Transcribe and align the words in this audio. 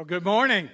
Well, 0.00 0.06
good 0.06 0.24
morning. 0.24 0.70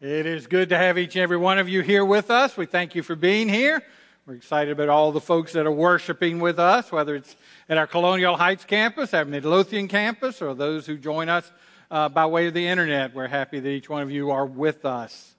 It 0.00 0.24
is 0.24 0.46
good 0.46 0.70
to 0.70 0.78
have 0.78 0.96
each 0.96 1.16
and 1.16 1.22
every 1.22 1.36
one 1.36 1.58
of 1.58 1.68
you 1.68 1.82
here 1.82 2.02
with 2.02 2.30
us. 2.30 2.56
We 2.56 2.64
thank 2.64 2.94
you 2.94 3.02
for 3.02 3.14
being 3.14 3.46
here. 3.46 3.82
We're 4.24 4.36
excited 4.36 4.72
about 4.72 4.88
all 4.88 5.12
the 5.12 5.20
folks 5.20 5.52
that 5.52 5.66
are 5.66 5.70
worshiping 5.70 6.38
with 6.38 6.58
us, 6.58 6.90
whether 6.90 7.14
it's 7.14 7.36
at 7.68 7.76
our 7.76 7.86
Colonial 7.86 8.38
Heights 8.38 8.64
campus, 8.64 9.12
our 9.12 9.26
Midlothian 9.26 9.88
campus, 9.88 10.40
or 10.40 10.54
those 10.54 10.86
who 10.86 10.96
join 10.96 11.28
us 11.28 11.52
uh, 11.90 12.08
by 12.08 12.24
way 12.24 12.46
of 12.46 12.54
the 12.54 12.66
internet. 12.66 13.14
We're 13.14 13.28
happy 13.28 13.60
that 13.60 13.68
each 13.68 13.90
one 13.90 14.00
of 14.00 14.10
you 14.10 14.30
are 14.30 14.46
with 14.46 14.86
us. 14.86 15.34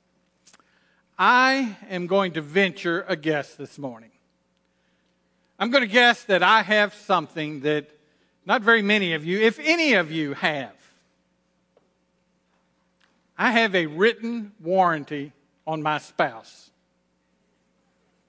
I 1.18 1.76
am 1.90 2.06
going 2.06 2.34
to 2.34 2.42
venture 2.42 3.06
a 3.08 3.16
guess 3.16 3.56
this 3.56 3.80
morning. 3.80 4.12
I'm 5.58 5.72
going 5.72 5.82
to 5.82 5.92
guess 5.92 6.24
that 6.26 6.44
I 6.44 6.62
have 6.62 6.94
something 6.94 7.62
that 7.62 7.90
not 8.46 8.62
very 8.62 8.84
many 8.84 9.14
of 9.14 9.26
you, 9.26 9.40
if 9.40 9.58
any 9.58 9.94
of 9.94 10.12
you, 10.12 10.36
have. 10.36 10.76
I 13.38 13.52
have 13.52 13.76
a 13.76 13.86
written 13.86 14.54
warranty 14.62 15.34
on 15.68 15.82
my 15.82 15.98
spouse. 15.98 16.72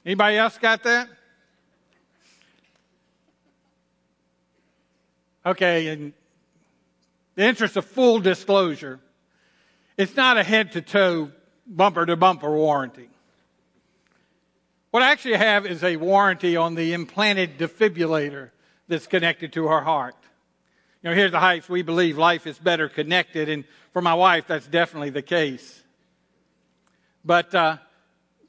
Anybody 0.04 0.36
else 0.36 0.58
got 0.58 0.82
that? 0.84 1.08
Okay, 5.44 5.88
in 5.88 6.12
the 7.36 7.44
interest 7.44 7.76
of 7.76 7.84
full 7.84 8.18
disclosure, 8.18 8.98
it's 9.96 10.16
not 10.16 10.38
a 10.38 10.42
head 10.42 10.72
to 10.72 10.80
toe, 10.80 11.30
bumper 11.66 12.04
to 12.04 12.16
bumper 12.16 12.50
warranty. 12.50 13.08
What 14.90 15.02
I 15.04 15.12
actually 15.12 15.36
have 15.36 15.66
is 15.66 15.84
a 15.84 15.96
warranty 15.96 16.56
on 16.56 16.74
the 16.74 16.92
implanted 16.92 17.58
defibrillator 17.58 18.50
that's 18.88 19.06
connected 19.06 19.52
to 19.52 19.66
her 19.66 19.82
heart. 19.82 20.16
You 21.02 21.10
know, 21.10 21.16
here 21.16 21.26
at 21.26 21.32
the 21.32 21.40
Heights, 21.40 21.68
we 21.68 21.82
believe 21.82 22.18
life 22.18 22.46
is 22.46 22.58
better 22.58 22.88
connected, 22.88 23.48
and 23.48 23.64
for 23.92 24.02
my 24.02 24.14
wife, 24.14 24.46
that's 24.46 24.66
definitely 24.66 25.10
the 25.10 25.22
case. 25.22 25.82
But, 27.24 27.54
uh, 27.54 27.76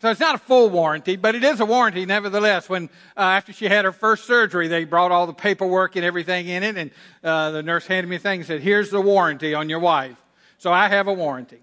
so 0.02 0.12
it's 0.12 0.20
not 0.20 0.36
a 0.36 0.38
full 0.38 0.70
warranty, 0.70 1.16
but 1.16 1.36
it 1.36 1.44
is 1.44 1.60
a 1.60 1.66
warranty 1.66 2.06
nevertheless. 2.06 2.70
When, 2.70 2.86
uh, 3.18 3.22
after 3.22 3.52
she 3.52 3.66
had 3.66 3.84
her 3.84 3.92
first 3.92 4.26
surgery, 4.26 4.68
they 4.68 4.86
brought 4.86 5.12
all 5.12 5.28
the 5.28 5.34
paperwork 5.34 5.96
and 5.96 6.06
everything 6.06 6.48
in 6.48 6.64
it, 6.64 6.78
and 6.78 6.92
uh, 7.24 7.52
the 7.52 7.64
nurse 7.64 7.88
handed 7.88 8.10
me 8.10 8.16
a 8.16 8.20
thing 8.20 8.42
and 8.42 8.48
said, 8.48 8.62
Here's 8.62 8.92
the 8.92 9.02
warranty 9.02 9.54
on 9.54 9.70
your 9.70 9.80
wife. 9.80 10.18
So 10.60 10.72
I 10.72 10.88
have 10.88 11.08
a 11.08 11.14
warranty. 11.14 11.60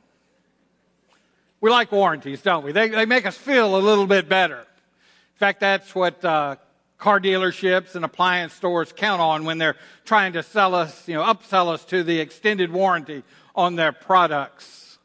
We 1.60 1.70
like 1.70 1.90
warranties, 1.92 2.42
don't 2.42 2.64
we? 2.64 2.72
They, 2.72 2.88
they 2.88 3.06
make 3.06 3.24
us 3.24 3.36
feel 3.36 3.76
a 3.76 3.78
little 3.78 4.06
bit 4.06 4.28
better. 4.28 4.58
In 4.58 5.38
fact, 5.38 5.60
that's 5.60 5.94
what 5.94 6.24
uh, 6.24 6.56
car 7.04 7.20
dealerships 7.20 7.96
and 7.96 8.02
appliance 8.02 8.54
stores 8.54 8.90
count 8.90 9.20
on 9.20 9.44
when 9.44 9.58
they're 9.58 9.76
trying 10.06 10.32
to 10.32 10.42
sell 10.42 10.74
us, 10.74 11.06
you 11.06 11.12
know, 11.12 11.22
upsell 11.22 11.68
us 11.70 11.84
to 11.84 12.02
the 12.02 12.18
extended 12.18 12.72
warranty 12.72 13.22
on 13.54 13.76
their 13.76 13.92
products. 13.92 14.96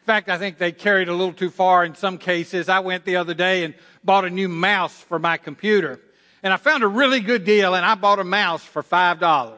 In 0.00 0.06
fact, 0.06 0.30
I 0.30 0.38
think 0.38 0.56
they 0.56 0.72
carried 0.72 1.10
a 1.10 1.12
little 1.12 1.34
too 1.34 1.50
far 1.50 1.84
in 1.84 1.94
some 1.94 2.16
cases. 2.16 2.70
I 2.70 2.78
went 2.78 3.04
the 3.04 3.16
other 3.16 3.34
day 3.34 3.64
and 3.64 3.74
bought 4.02 4.24
a 4.24 4.30
new 4.30 4.48
mouse 4.48 4.94
for 5.02 5.18
my 5.18 5.36
computer. 5.36 6.00
And 6.42 6.50
I 6.50 6.56
found 6.56 6.82
a 6.82 6.88
really 6.88 7.20
good 7.20 7.44
deal 7.44 7.74
and 7.74 7.84
I 7.84 7.94
bought 7.94 8.20
a 8.20 8.24
mouse 8.24 8.64
for 8.64 8.82
$5. 8.82 9.20
Well, 9.20 9.50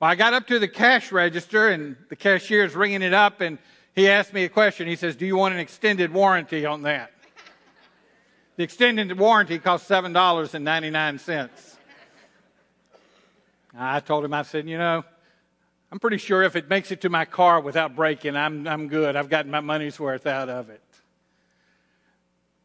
I 0.00 0.14
got 0.14 0.34
up 0.34 0.46
to 0.46 0.60
the 0.60 0.68
cash 0.68 1.10
register 1.10 1.68
and 1.68 1.96
the 2.10 2.16
cashier's 2.16 2.76
ringing 2.76 3.02
it 3.02 3.12
up 3.12 3.40
and 3.40 3.58
he 3.96 4.08
asked 4.08 4.32
me 4.32 4.44
a 4.44 4.48
question. 4.48 4.86
He 4.86 4.94
says, 4.94 5.16
Do 5.16 5.26
you 5.26 5.36
want 5.36 5.54
an 5.54 5.58
extended 5.58 6.12
warranty 6.12 6.64
on 6.64 6.82
that? 6.82 7.10
The 8.58 8.64
extended 8.64 9.16
warranty 9.16 9.60
cost 9.60 9.88
$7.99. 9.88 11.76
I 13.78 14.00
told 14.00 14.24
him, 14.24 14.34
I 14.34 14.42
said, 14.42 14.68
you 14.68 14.76
know, 14.76 15.04
I'm 15.92 16.00
pretty 16.00 16.16
sure 16.16 16.42
if 16.42 16.56
it 16.56 16.68
makes 16.68 16.90
it 16.90 17.02
to 17.02 17.08
my 17.08 17.24
car 17.24 17.60
without 17.60 17.94
breaking, 17.94 18.34
I'm, 18.34 18.66
I'm 18.66 18.88
good. 18.88 19.14
I've 19.14 19.30
gotten 19.30 19.52
my 19.52 19.60
money's 19.60 20.00
worth 20.00 20.26
out 20.26 20.48
of 20.48 20.70
it. 20.70 20.82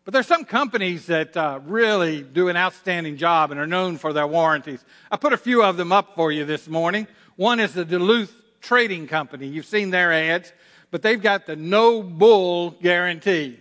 But 0.03 0.15
there's 0.15 0.25
some 0.25 0.45
companies 0.45 1.05
that 1.05 1.37
uh, 1.37 1.59
really 1.63 2.23
do 2.23 2.47
an 2.47 2.57
outstanding 2.57 3.17
job 3.17 3.51
and 3.51 3.59
are 3.59 3.67
known 3.67 3.99
for 3.99 4.13
their 4.13 4.25
warranties. 4.25 4.83
I 5.11 5.17
put 5.17 5.31
a 5.31 5.37
few 5.37 5.61
of 5.61 5.77
them 5.77 5.91
up 5.91 6.15
for 6.15 6.31
you 6.31 6.43
this 6.43 6.67
morning. 6.67 7.05
One 7.35 7.59
is 7.59 7.75
the 7.75 7.85
Duluth 7.85 8.35
Trading 8.61 9.05
Company. 9.05 9.45
You've 9.45 9.67
seen 9.67 9.91
their 9.91 10.11
ads, 10.11 10.53
but 10.89 11.03
they've 11.03 11.21
got 11.21 11.45
the 11.45 11.55
no 11.55 12.01
bull 12.01 12.71
guarantee. 12.71 13.59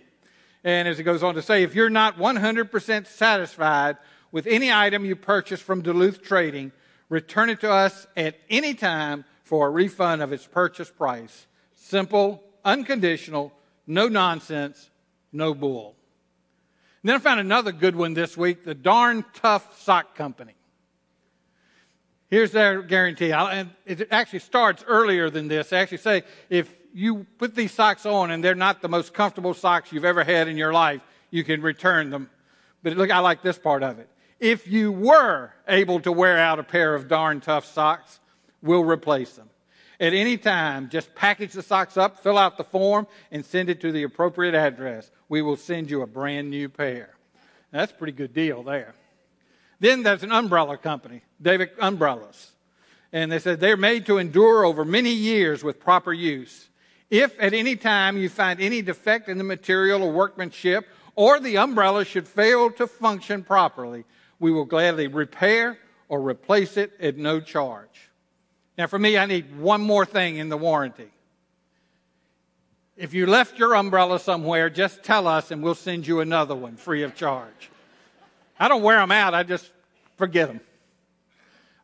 And 0.63 0.87
as 0.87 0.99
it 0.99 1.03
goes 1.03 1.23
on 1.23 1.35
to 1.35 1.41
say, 1.41 1.63
if 1.63 1.75
you're 1.75 1.89
not 1.89 2.17
100% 2.17 3.07
satisfied 3.07 3.97
with 4.31 4.47
any 4.47 4.71
item 4.71 5.05
you 5.05 5.15
purchase 5.15 5.59
from 5.59 5.81
Duluth 5.81 6.21
Trading, 6.21 6.71
return 7.09 7.49
it 7.49 7.59
to 7.61 7.71
us 7.71 8.07
at 8.15 8.37
any 8.49 8.73
time 8.73 9.25
for 9.43 9.67
a 9.67 9.69
refund 9.69 10.21
of 10.21 10.31
its 10.31 10.47
purchase 10.47 10.89
price. 10.89 11.47
Simple, 11.75 12.41
unconditional, 12.63 13.53
no 13.85 14.07
nonsense, 14.07 14.89
no 15.31 15.53
bull. 15.53 15.95
And 17.01 17.09
then 17.09 17.17
I 17.17 17.19
found 17.19 17.41
another 17.41 17.73
good 17.73 17.95
one 17.97 18.13
this 18.13 18.37
week 18.37 18.63
the 18.63 18.73
Darn 18.73 19.25
Tough 19.33 19.81
Sock 19.81 20.15
Company. 20.15 20.55
Here's 22.29 22.51
their 22.51 22.81
guarantee. 22.81 23.31
And 23.31 23.69
it 23.85 24.07
actually 24.09 24.39
starts 24.39 24.83
earlier 24.87 25.29
than 25.29 25.49
this. 25.49 25.69
They 25.69 25.77
actually 25.77 25.97
say 25.97 26.23
if 26.49 26.73
you 26.93 27.25
put 27.37 27.55
these 27.55 27.71
socks 27.71 28.05
on 28.05 28.31
and 28.31 28.43
they're 28.43 28.55
not 28.55 28.81
the 28.81 28.89
most 28.89 29.13
comfortable 29.13 29.53
socks 29.53 29.91
you've 29.91 30.05
ever 30.05 30.23
had 30.23 30.47
in 30.47 30.57
your 30.57 30.73
life, 30.73 31.01
you 31.31 31.43
can 31.43 31.61
return 31.61 32.09
them. 32.09 32.29
But 32.83 32.97
look, 32.97 33.11
I 33.11 33.19
like 33.19 33.41
this 33.41 33.57
part 33.57 33.83
of 33.83 33.99
it. 33.99 34.09
If 34.39 34.67
you 34.67 34.91
were 34.91 35.51
able 35.67 35.99
to 36.01 36.11
wear 36.11 36.37
out 36.37 36.59
a 36.59 36.63
pair 36.63 36.93
of 36.95 37.07
darn 37.07 37.39
tough 37.41 37.65
socks, 37.65 38.19
we'll 38.61 38.83
replace 38.83 39.33
them. 39.33 39.49
At 39.99 40.13
any 40.13 40.37
time, 40.37 40.89
just 40.89 41.15
package 41.15 41.53
the 41.53 41.61
socks 41.61 41.97
up, 41.97 42.21
fill 42.21 42.37
out 42.37 42.57
the 42.57 42.63
form, 42.63 43.07
and 43.31 43.45
send 43.45 43.69
it 43.69 43.79
to 43.81 43.91
the 43.91 44.03
appropriate 44.03 44.53
address. 44.53 45.09
We 45.29 45.41
will 45.41 45.55
send 45.55 45.89
you 45.89 46.01
a 46.01 46.07
brand 46.07 46.49
new 46.49 46.67
pair. 46.67 47.15
Now, 47.71 47.79
that's 47.79 47.91
a 47.91 47.95
pretty 47.95 48.13
good 48.13 48.33
deal 48.33 48.63
there. 48.63 48.95
Then 49.79 50.03
there's 50.03 50.23
an 50.23 50.31
umbrella 50.31 50.77
company, 50.77 51.21
Davek 51.41 51.71
Umbrellas. 51.79 52.51
And 53.11 53.31
they 53.31 53.39
said 53.39 53.59
they're 53.59 53.77
made 53.77 54.05
to 54.07 54.17
endure 54.17 54.65
over 54.65 54.83
many 54.83 55.11
years 55.11 55.63
with 55.63 55.79
proper 55.79 56.11
use. 56.11 56.69
If 57.13 57.39
at 57.39 57.53
any 57.53 57.75
time 57.75 58.17
you 58.17 58.27
find 58.27 58.59
any 58.59 58.81
defect 58.81 59.29
in 59.29 59.37
the 59.37 59.43
material 59.43 60.01
or 60.01 60.11
workmanship, 60.11 60.87
or 61.15 61.39
the 61.39 61.59
umbrella 61.59 62.05
should 62.05 62.27
fail 62.27 62.71
to 62.71 62.87
function 62.87 63.43
properly, 63.43 64.03
we 64.39 64.51
will 64.51 64.65
gladly 64.65 65.05
repair 65.05 65.77
or 66.09 66.19
replace 66.19 66.75
it 66.75 66.91
at 66.99 67.15
no 67.15 67.39
charge. 67.39 68.09
Now, 68.79 68.87
for 68.87 68.97
me, 68.97 69.15
I 69.15 69.27
need 69.27 69.59
one 69.59 69.81
more 69.81 70.07
thing 70.07 70.37
in 70.37 70.49
the 70.49 70.57
warranty. 70.57 71.11
If 72.97 73.13
you 73.13 73.27
left 73.27 73.59
your 73.59 73.75
umbrella 73.75 74.17
somewhere, 74.17 74.71
just 74.71 75.03
tell 75.03 75.27
us 75.27 75.51
and 75.51 75.61
we'll 75.61 75.75
send 75.75 76.07
you 76.07 76.19
another 76.19 76.55
one 76.55 76.77
free 76.77 77.03
of 77.03 77.13
charge. 77.13 77.69
I 78.59 78.67
don't 78.67 78.81
wear 78.81 78.97
them 78.97 79.11
out, 79.11 79.35
I 79.35 79.43
just 79.43 79.69
forget 80.17 80.47
them. 80.47 80.61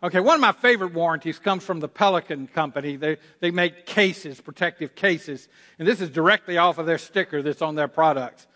Okay, 0.02 0.22
one 0.22 0.36
of 0.36 0.42
my 0.42 0.54
favorite 0.54 0.94
warranties 0.94 1.40
comes 1.40 1.64
from 1.64 1.82
the 1.82 1.90
Pelican 1.90 2.48
Company. 2.48 2.96
They, 2.96 3.18
they 3.42 3.52
make 3.52 3.86
cases, 3.86 4.40
protective 4.40 4.96
cases, 4.96 5.50
and 5.78 5.86
this 5.86 6.00
is 6.00 6.10
directly 6.10 6.58
off 6.58 6.78
of 6.78 6.86
their 6.86 6.98
sticker 6.98 7.42
that's 7.42 7.62
on 7.62 7.76
their 7.76 7.90
products. 7.90 8.48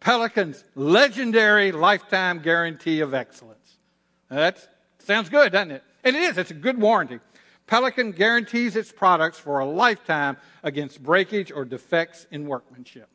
Pelican's 0.00 0.64
legendary 0.74 1.70
lifetime 1.70 2.40
guarantee 2.40 3.00
of 3.00 3.14
excellence. 3.14 3.76
that 4.28 4.58
sounds 4.98 5.28
good, 5.28 5.52
doesn't 5.52 5.70
it? 5.70 5.84
And 6.02 6.16
it 6.16 6.22
is, 6.22 6.38
it's 6.38 6.50
a 6.50 6.54
good 6.54 6.80
warranty. 6.80 7.20
Pelican 7.68 8.10
guarantees 8.10 8.74
its 8.74 8.90
products 8.90 9.38
for 9.38 9.60
a 9.60 9.64
lifetime 9.64 10.36
against 10.64 11.00
breakage 11.00 11.52
or 11.52 11.64
defects 11.64 12.26
in 12.32 12.46
workmanship. 12.46 13.08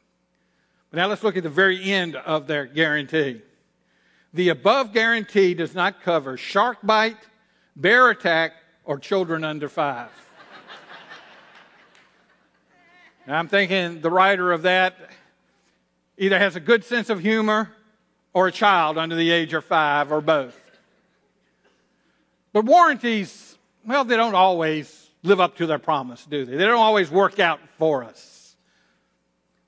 But 0.89 0.97
now 0.97 1.07
let's 1.07 1.21
look 1.21 1.35
at 1.35 1.43
the 1.43 1.49
very 1.49 1.83
end 1.91 2.15
of 2.15 2.47
their 2.47 2.65
guarantee. 2.65 3.41
The 4.33 4.49
above 4.49 4.93
guarantee 4.93 5.53
does 5.53 5.75
not 5.75 6.01
cover 6.01 6.37
shark 6.37 6.77
bite, 6.81 7.17
bear 7.77 8.09
attack, 8.09 8.53
or 8.83 8.97
children 8.97 9.43
under 9.43 9.69
five. 9.69 10.09
now, 13.27 13.37
I'm 13.37 13.47
thinking 13.47 14.01
the 14.01 14.09
writer 14.09 14.51
of 14.51 14.63
that 14.63 14.95
either 16.17 16.39
has 16.39 16.55
a 16.55 16.59
good 16.59 16.83
sense 16.83 17.09
of 17.09 17.19
humor 17.19 17.71
or 18.33 18.47
a 18.47 18.51
child 18.51 18.97
under 18.97 19.15
the 19.15 19.29
age 19.29 19.53
of 19.53 19.63
five 19.63 20.11
or 20.11 20.21
both. 20.21 20.59
But 22.51 22.65
warranties, 22.65 23.57
well, 23.85 24.03
they 24.03 24.17
don't 24.17 24.35
always 24.35 25.09
live 25.21 25.39
up 25.39 25.57
to 25.57 25.67
their 25.67 25.79
promise, 25.79 26.25
do 26.25 26.45
they? 26.45 26.55
They 26.55 26.65
don't 26.65 26.79
always 26.79 27.11
work 27.11 27.39
out 27.39 27.59
for 27.77 28.03
us. 28.03 28.55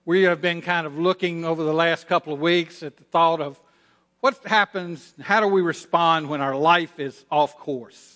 We 0.05 0.23
have 0.23 0.41
been 0.41 0.62
kind 0.62 0.88
of 0.88 0.97
looking 0.97 1.45
over 1.45 1.63
the 1.63 1.73
last 1.73 2.07
couple 2.07 2.33
of 2.33 2.39
weeks 2.39 2.81
at 2.81 2.97
the 2.97 3.03
thought 3.03 3.41
of 3.41 3.59
what 4.21 4.38
happens, 4.45 5.13
how 5.21 5.39
do 5.39 5.48
we 5.48 5.62
respond 5.62 6.30
when 6.30 6.42
our 6.42 6.56
life 6.56 7.00
is 7.00 7.25
off 7.31 7.57
course? 7.57 8.16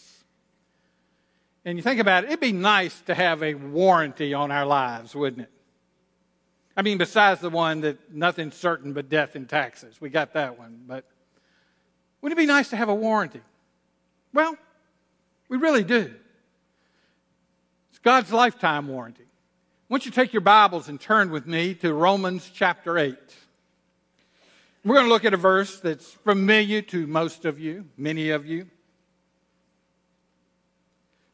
And 1.65 1.77
you 1.77 1.83
think 1.83 2.01
about 2.01 2.25
it, 2.25 2.27
it'd 2.27 2.39
be 2.41 2.51
nice 2.51 2.99
to 3.01 3.15
have 3.15 3.41
a 3.41 3.53
warranty 3.53 4.33
on 4.33 4.51
our 4.51 4.65
lives, 4.65 5.15
wouldn't 5.15 5.43
it? 5.43 5.51
I 6.75 6.81
mean, 6.81 6.97
besides 6.97 7.39
the 7.39 7.49
one 7.49 7.81
that 7.81 8.13
nothing's 8.13 8.55
certain 8.55 8.93
but 8.93 9.07
death 9.07 9.35
and 9.35 9.47
taxes. 9.47 10.01
We 10.01 10.09
got 10.09 10.33
that 10.33 10.57
one. 10.57 10.81
But 10.87 11.05
wouldn't 12.21 12.37
it 12.37 12.41
be 12.41 12.47
nice 12.47 12.69
to 12.71 12.75
have 12.75 12.89
a 12.89 12.95
warranty? 12.95 13.41
Well, 14.33 14.57
we 15.49 15.57
really 15.57 15.83
do. 15.83 16.13
It's 17.91 17.99
God's 17.99 18.33
lifetime 18.33 18.87
warranty. 18.87 19.23
I 19.23 19.93
want 19.93 20.05
you 20.05 20.11
take 20.11 20.33
your 20.33 20.41
Bibles 20.41 20.89
and 20.89 20.99
turn 20.99 21.29
with 21.29 21.45
me 21.45 21.75
to 21.75 21.93
Romans 21.93 22.49
chapter 22.51 22.97
8. 22.97 23.15
We're 24.85 24.95
going 24.95 25.05
to 25.05 25.13
look 25.13 25.23
at 25.23 25.33
a 25.33 25.37
verse 25.37 25.79
that's 25.79 26.11
familiar 26.11 26.81
to 26.81 27.07
most 27.07 27.45
of 27.45 27.57
you, 27.57 27.85
many 27.95 28.31
of 28.31 28.45
you. 28.45 28.67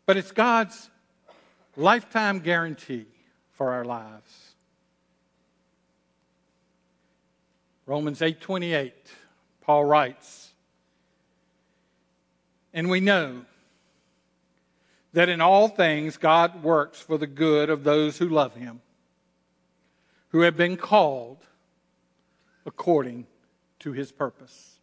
But 0.06 0.18
it's 0.18 0.32
God's 0.32 0.90
lifetime 1.76 2.40
guarantee 2.40 3.08
for 3.52 3.72
our 3.72 3.84
lives. 3.84 4.54
Romans 7.88 8.20
8:28 8.22 8.94
Paul 9.62 9.86
writes 9.86 10.54
And 12.72 12.88
we 12.88 13.00
know 13.00 13.46
that 15.14 15.28
in 15.28 15.42
all 15.42 15.68
things 15.68 16.18
God 16.18 16.62
works 16.64 17.02
for 17.02 17.18
the 17.18 17.26
good 17.26 17.72
of 17.72 17.84
those 17.84 18.20
who 18.20 18.30
love 18.30 18.54
him 18.54 18.82
who 20.30 20.42
have 20.42 20.56
been 20.56 20.78
called 20.78 21.40
according 22.66 23.26
to 23.80 23.92
his 23.92 24.12
purpose. 24.12 24.76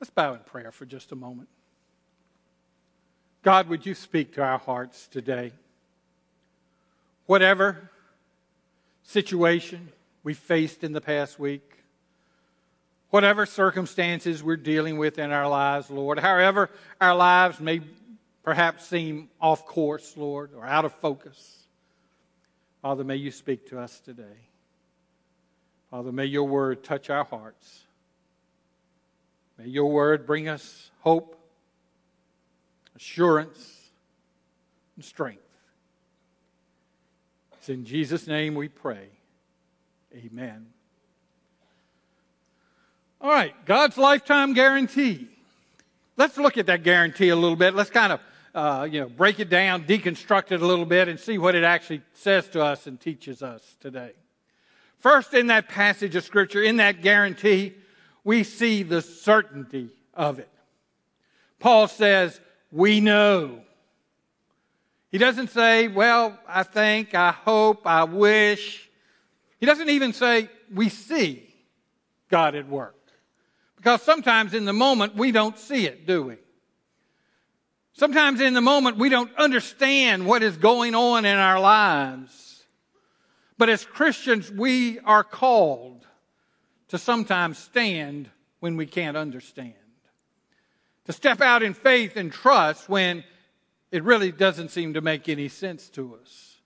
Let's 0.00 0.10
bow 0.10 0.34
in 0.34 0.40
prayer 0.40 0.70
for 0.70 0.84
just 0.84 1.12
a 1.12 1.16
moment. 1.16 1.48
God, 3.42 3.68
would 3.68 3.84
you 3.84 3.94
speak 3.94 4.34
to 4.34 4.42
our 4.42 4.58
hearts 4.58 5.06
today? 5.06 5.52
Whatever 7.26 7.90
situation 9.02 9.88
we 10.22 10.34
faced 10.34 10.82
in 10.82 10.92
the 10.92 11.00
past 11.00 11.38
week, 11.38 11.78
whatever 13.10 13.46
circumstances 13.46 14.42
we're 14.42 14.56
dealing 14.56 14.98
with 14.98 15.18
in 15.18 15.30
our 15.30 15.48
lives, 15.48 15.90
Lord, 15.90 16.18
however 16.18 16.70
our 17.00 17.14
lives 17.14 17.60
may 17.60 17.80
perhaps 18.42 18.86
seem 18.86 19.28
off 19.40 19.66
course, 19.66 20.16
Lord, 20.16 20.50
or 20.56 20.66
out 20.66 20.84
of 20.84 20.92
focus, 20.94 21.64
Father, 22.82 23.04
may 23.04 23.16
you 23.16 23.30
speak 23.30 23.68
to 23.70 23.78
us 23.78 24.00
today. 24.00 24.48
Father, 25.94 26.10
may 26.10 26.24
your 26.24 26.48
word 26.48 26.82
touch 26.82 27.08
our 27.08 27.22
hearts. 27.22 27.84
May 29.56 29.66
your 29.66 29.92
word 29.92 30.26
bring 30.26 30.48
us 30.48 30.90
hope, 31.02 31.38
assurance, 32.96 33.92
and 34.96 35.04
strength. 35.04 35.46
It's 37.52 37.68
in 37.68 37.84
Jesus' 37.84 38.26
name 38.26 38.56
we 38.56 38.66
pray. 38.66 39.06
Amen. 40.16 40.66
All 43.20 43.30
right, 43.30 43.54
God's 43.64 43.96
lifetime 43.96 44.52
guarantee. 44.52 45.28
Let's 46.16 46.36
look 46.36 46.58
at 46.58 46.66
that 46.66 46.82
guarantee 46.82 47.28
a 47.28 47.36
little 47.36 47.54
bit. 47.54 47.72
Let's 47.72 47.90
kind 47.90 48.14
of 48.14 48.20
uh, 48.52 48.88
you 48.90 49.02
know 49.02 49.08
break 49.08 49.38
it 49.38 49.48
down, 49.48 49.84
deconstruct 49.84 50.50
it 50.50 50.60
a 50.60 50.66
little 50.66 50.86
bit, 50.86 51.06
and 51.06 51.20
see 51.20 51.38
what 51.38 51.54
it 51.54 51.62
actually 51.62 52.02
says 52.14 52.48
to 52.48 52.64
us 52.64 52.88
and 52.88 53.00
teaches 53.00 53.44
us 53.44 53.76
today. 53.78 54.10
First, 55.04 55.34
in 55.34 55.48
that 55.48 55.68
passage 55.68 56.16
of 56.16 56.24
Scripture, 56.24 56.62
in 56.62 56.78
that 56.78 57.02
guarantee, 57.02 57.74
we 58.24 58.42
see 58.42 58.82
the 58.82 59.02
certainty 59.02 59.90
of 60.14 60.38
it. 60.38 60.48
Paul 61.58 61.88
says, 61.88 62.40
We 62.72 63.00
know. 63.00 63.60
He 65.10 65.18
doesn't 65.18 65.50
say, 65.50 65.88
Well, 65.88 66.38
I 66.48 66.62
think, 66.62 67.14
I 67.14 67.32
hope, 67.32 67.86
I 67.86 68.04
wish. 68.04 68.88
He 69.60 69.66
doesn't 69.66 69.90
even 69.90 70.14
say, 70.14 70.48
We 70.72 70.88
see 70.88 71.54
God 72.30 72.54
at 72.54 72.66
work. 72.66 72.96
Because 73.76 74.00
sometimes 74.00 74.54
in 74.54 74.64
the 74.64 74.72
moment 74.72 75.16
we 75.16 75.32
don't 75.32 75.58
see 75.58 75.84
it, 75.84 76.06
do 76.06 76.22
we? 76.22 76.36
Sometimes 77.92 78.40
in 78.40 78.54
the 78.54 78.62
moment 78.62 78.96
we 78.96 79.10
don't 79.10 79.34
understand 79.36 80.24
what 80.26 80.42
is 80.42 80.56
going 80.56 80.94
on 80.94 81.26
in 81.26 81.36
our 81.36 81.60
lives. 81.60 82.43
But 83.56 83.68
as 83.68 83.84
Christians, 83.84 84.50
we 84.50 84.98
are 85.00 85.24
called 85.24 86.06
to 86.88 86.98
sometimes 86.98 87.58
stand 87.58 88.30
when 88.60 88.76
we 88.76 88.86
can't 88.86 89.16
understand. 89.16 89.74
To 91.06 91.12
step 91.12 91.40
out 91.40 91.62
in 91.62 91.74
faith 91.74 92.16
and 92.16 92.32
trust 92.32 92.88
when 92.88 93.24
it 93.90 94.02
really 94.02 94.32
doesn't 94.32 94.70
seem 94.70 94.94
to 94.94 95.00
make 95.00 95.28
any 95.28 95.48
sense 95.48 95.88
to 95.90 96.18
us. 96.20 96.56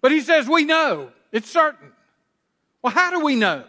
But 0.00 0.12
he 0.12 0.20
says, 0.20 0.48
we 0.48 0.64
know. 0.64 1.10
It's 1.32 1.50
certain. 1.50 1.92
Well, 2.82 2.92
how 2.92 3.10
do 3.10 3.24
we 3.24 3.34
know? 3.34 3.64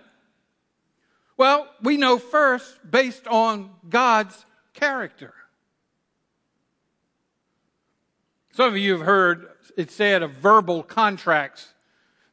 Well, 1.38 1.68
we 1.82 1.98
know 1.98 2.18
first 2.18 2.80
based 2.90 3.28
on 3.28 3.72
God's 3.90 4.46
character. 4.74 5.34
Some 8.52 8.70
of 8.70 8.78
you 8.78 8.94
have 8.94 9.06
heard 9.06 9.48
it 9.76 9.92
said 9.92 10.24
of 10.24 10.32
verbal 10.32 10.84
contracts, 10.84 11.74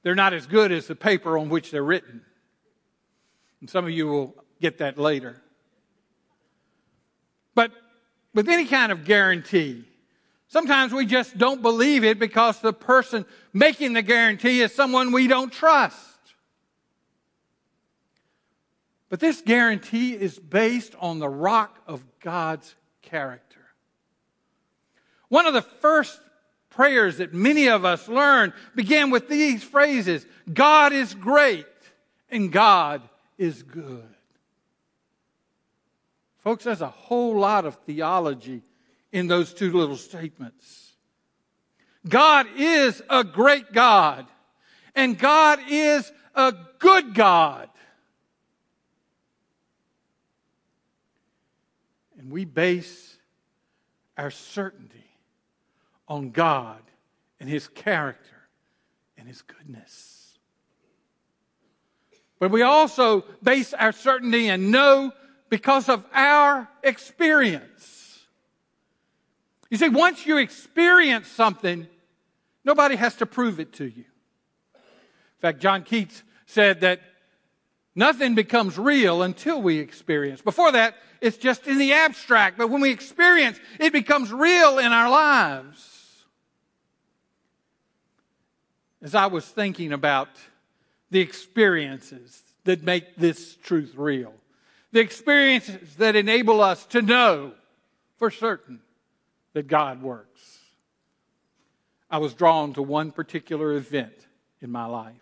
they're 0.03 0.15
not 0.15 0.33
as 0.33 0.47
good 0.47 0.73
as 0.73 0.87
the 0.87 0.97
paper 0.97 1.39
on 1.39 1.49
which 1.49 1.71
they're 1.71 1.85
written. 1.85 2.23
And 3.61 3.71
some 3.71 3.85
of 3.85 3.91
you 3.91 4.09
will 4.09 4.35
get 4.61 4.79
that 4.79 4.99
later. 4.99 5.41
But 7.55 7.73
with 8.35 8.49
any 8.49 8.67
kind 8.67 8.91
of 8.91 9.05
guarantee, 9.05 9.85
sometimes 10.49 10.93
we 10.93 11.07
just 11.07 11.39
don't 11.39 11.63
believe 11.63 12.03
it 12.03 12.19
because 12.19 12.61
the 12.61 12.73
person 12.73 13.25
making 13.53 13.93
the 13.93 14.03
guarantee 14.03 14.61
is 14.61 14.75
someone 14.75 15.13
we 15.13 15.29
don't 15.29 15.53
trust. 15.53 15.99
But 19.09 19.21
this 19.21 19.43
guarantee 19.43 20.15
is 20.15 20.39
based 20.39 20.95
on 20.99 21.19
the 21.19 21.29
rock 21.29 21.79
of 21.87 22.03
God's 22.21 22.75
character. 23.03 23.61
One 25.29 25.47
of 25.47 25.55
the 25.55 25.63
first 25.63 26.19
prayers 26.75 27.19
that 27.19 27.33
many 27.33 27.69
of 27.69 27.85
us 27.85 28.09
learn 28.09 28.53
began 28.75 29.11
with 29.11 29.29
these 29.29 29.63
phrases 29.63 30.27
God 30.53 30.93
is 30.93 31.15
great 31.15 31.67
and 32.31 32.51
God 32.51 33.03
is 33.39 33.63
good. 33.63 34.09
Folks, 36.39 36.65
there's 36.65 36.81
a 36.81 36.89
whole 36.89 37.39
lot 37.39 37.65
of 37.65 37.77
theology 37.87 38.63
in 39.13 39.29
those 39.29 39.55
two 39.55 39.73
little 39.73 39.97
statements. 39.97 40.93
God 42.09 42.47
is 42.57 43.01
a 43.09 43.23
great 43.23 43.73
God, 43.73 44.27
and 44.97 45.17
God 45.17 45.61
is 45.69 46.11
a 46.35 46.53
good 46.81 47.15
God. 47.15 47.69
And 52.19 52.31
we 52.31 52.45
base 52.45 53.17
our 54.17 54.31
certainty 54.31 55.12
on 56.13 56.31
God 56.31 56.83
and 57.41 57.49
His 57.49 57.69
character 57.69 58.37
and 59.17 59.27
His 59.27 59.41
goodness. 59.41 60.37
But 62.39 62.51
we 62.51 62.61
also 62.61 63.25
base 63.43 63.73
our 63.73 63.93
certainty 63.93 64.49
and 64.49 64.71
know 64.71 65.13
because 65.49 65.89
of 65.89 66.05
our 66.13 66.69
experience. 66.83 68.19
You 69.71 69.79
see, 69.79 69.89
once 69.89 70.27
you 70.27 70.37
experience 70.37 71.29
something, 71.29 71.87
nobody 72.63 72.97
has 72.97 73.15
to 73.17 73.27
prove 73.27 73.59
it 73.59 73.73
to 73.75 73.85
you. 73.85 74.05
In 74.75 75.41
fact, 75.41 75.61
John 75.61 75.83
Keats 75.83 76.23
said 76.45 76.83
that 76.83 77.01
nothing 77.95 78.35
becomes 78.35 78.77
real 78.77 79.23
until 79.23 79.63
we 79.63 79.79
experience. 79.79 80.43
Before 80.43 80.73
that, 80.73 80.95
it's 81.23 81.39
just 81.39 81.67
in 81.67 81.79
the 81.79 81.95
abstract, 81.95 82.59
but 82.59 82.69
when 82.69 82.83
we 82.83 82.91
experience, 82.91 83.59
it 83.81 83.95
becomes 83.95 84.31
real 84.31 84.79
in 84.79 84.93
our 84.93 85.09
lives. 85.09 85.92
As 89.03 89.17
I 89.17 89.27
was 89.27 89.45
thinking 89.45 89.93
about 89.93 90.29
the 91.11 91.21
experiences 91.21 92.41
that 92.65 92.85
make 92.85 93.17
this 93.17 93.57
truth 93.57 93.95
real, 93.97 94.33
the 94.93 95.01
experiences 95.01 95.97
that 95.97 96.15
enable 96.15 96.61
us 96.61 96.87
to 96.87 97.03
know 97.03 97.53
for 98.17 98.31
certain 98.31 98.81
that 99.55 99.67
God 99.67 100.03
works, 100.03 100.59
I 102.09 102.19
was 102.19 102.35
drawn 102.35 102.75
to 102.75 102.83
one 102.83 103.11
particular 103.11 103.73
event 103.73 104.15
in 104.61 104.71
my 104.71 104.87
life. 104.87 105.17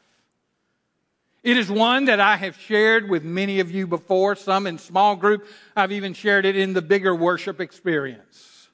It 1.42 1.56
is 1.56 1.70
one 1.70 2.04
that 2.04 2.20
I 2.20 2.36
have 2.36 2.58
shared 2.58 3.08
with 3.08 3.24
many 3.24 3.60
of 3.60 3.70
you 3.70 3.86
before, 3.86 4.36
some 4.36 4.66
in 4.66 4.76
small 4.76 5.16
group. 5.16 5.46
I've 5.74 5.92
even 5.92 6.12
shared 6.12 6.44
it 6.44 6.54
in 6.54 6.74
the 6.74 6.82
bigger 6.82 7.14
worship 7.14 7.60
experience. 7.60 8.68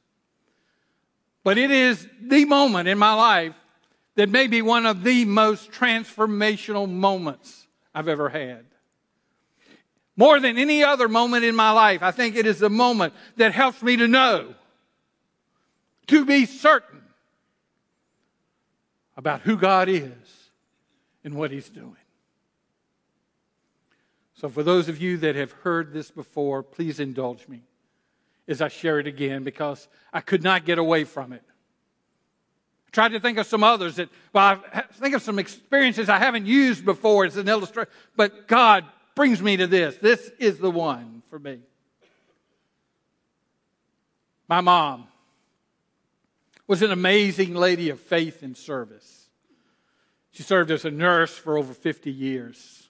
But 1.44 1.58
it 1.58 1.70
is 1.70 2.08
the 2.20 2.44
moment 2.44 2.88
in 2.88 2.98
my 2.98 3.14
life 3.14 3.54
that 4.16 4.28
may 4.28 4.46
be 4.46 4.62
one 4.62 4.86
of 4.86 5.04
the 5.04 5.24
most 5.24 5.70
transformational 5.70 6.90
moments 6.90 7.66
I've 7.94 8.08
ever 8.08 8.28
had. 8.28 8.64
More 10.16 10.40
than 10.40 10.56
any 10.56 10.82
other 10.82 11.08
moment 11.08 11.44
in 11.44 11.54
my 11.54 11.70
life, 11.70 12.02
I 12.02 12.10
think 12.10 12.36
it 12.36 12.46
is 12.46 12.58
the 12.58 12.70
moment 12.70 13.12
that 13.36 13.52
helps 13.52 13.82
me 13.82 13.96
to 13.98 14.08
know, 14.08 14.54
to 16.08 16.24
be 16.24 16.46
certain 16.46 17.02
about 19.16 19.42
who 19.42 19.56
God 19.56 19.88
is 19.88 20.50
and 21.22 21.34
what 21.34 21.50
He's 21.50 21.68
doing. 21.68 21.96
So, 24.34 24.48
for 24.48 24.62
those 24.62 24.88
of 24.88 25.00
you 25.00 25.18
that 25.18 25.34
have 25.34 25.52
heard 25.52 25.92
this 25.92 26.10
before, 26.10 26.62
please 26.62 27.00
indulge 27.00 27.46
me 27.48 27.62
as 28.48 28.62
I 28.62 28.68
share 28.68 28.98
it 28.98 29.06
again 29.06 29.42
because 29.42 29.88
I 30.12 30.20
could 30.20 30.42
not 30.42 30.64
get 30.64 30.78
away 30.78 31.04
from 31.04 31.32
it. 31.32 31.42
I 32.88 32.90
tried 32.92 33.12
to 33.12 33.20
think 33.20 33.38
of 33.38 33.46
some 33.46 33.62
others 33.62 33.96
that, 33.96 34.08
well, 34.32 34.62
I 34.72 34.82
think 34.94 35.14
of 35.14 35.22
some 35.22 35.38
experiences 35.38 36.08
I 36.08 36.18
haven't 36.18 36.46
used 36.46 36.84
before 36.84 37.24
as 37.24 37.36
an 37.36 37.48
illustration, 37.48 37.92
but 38.16 38.48
God 38.48 38.84
brings 39.14 39.42
me 39.42 39.56
to 39.56 39.66
this. 39.66 39.96
This 39.96 40.30
is 40.38 40.58
the 40.58 40.70
one 40.70 41.22
for 41.28 41.38
me. 41.38 41.60
My 44.48 44.60
mom 44.60 45.08
was 46.66 46.82
an 46.82 46.92
amazing 46.92 47.54
lady 47.54 47.90
of 47.90 48.00
faith 48.00 48.42
and 48.42 48.56
service. 48.56 49.28
She 50.32 50.42
served 50.42 50.70
as 50.70 50.84
a 50.84 50.90
nurse 50.90 51.36
for 51.36 51.56
over 51.56 51.72
50 51.72 52.10
years. 52.10 52.88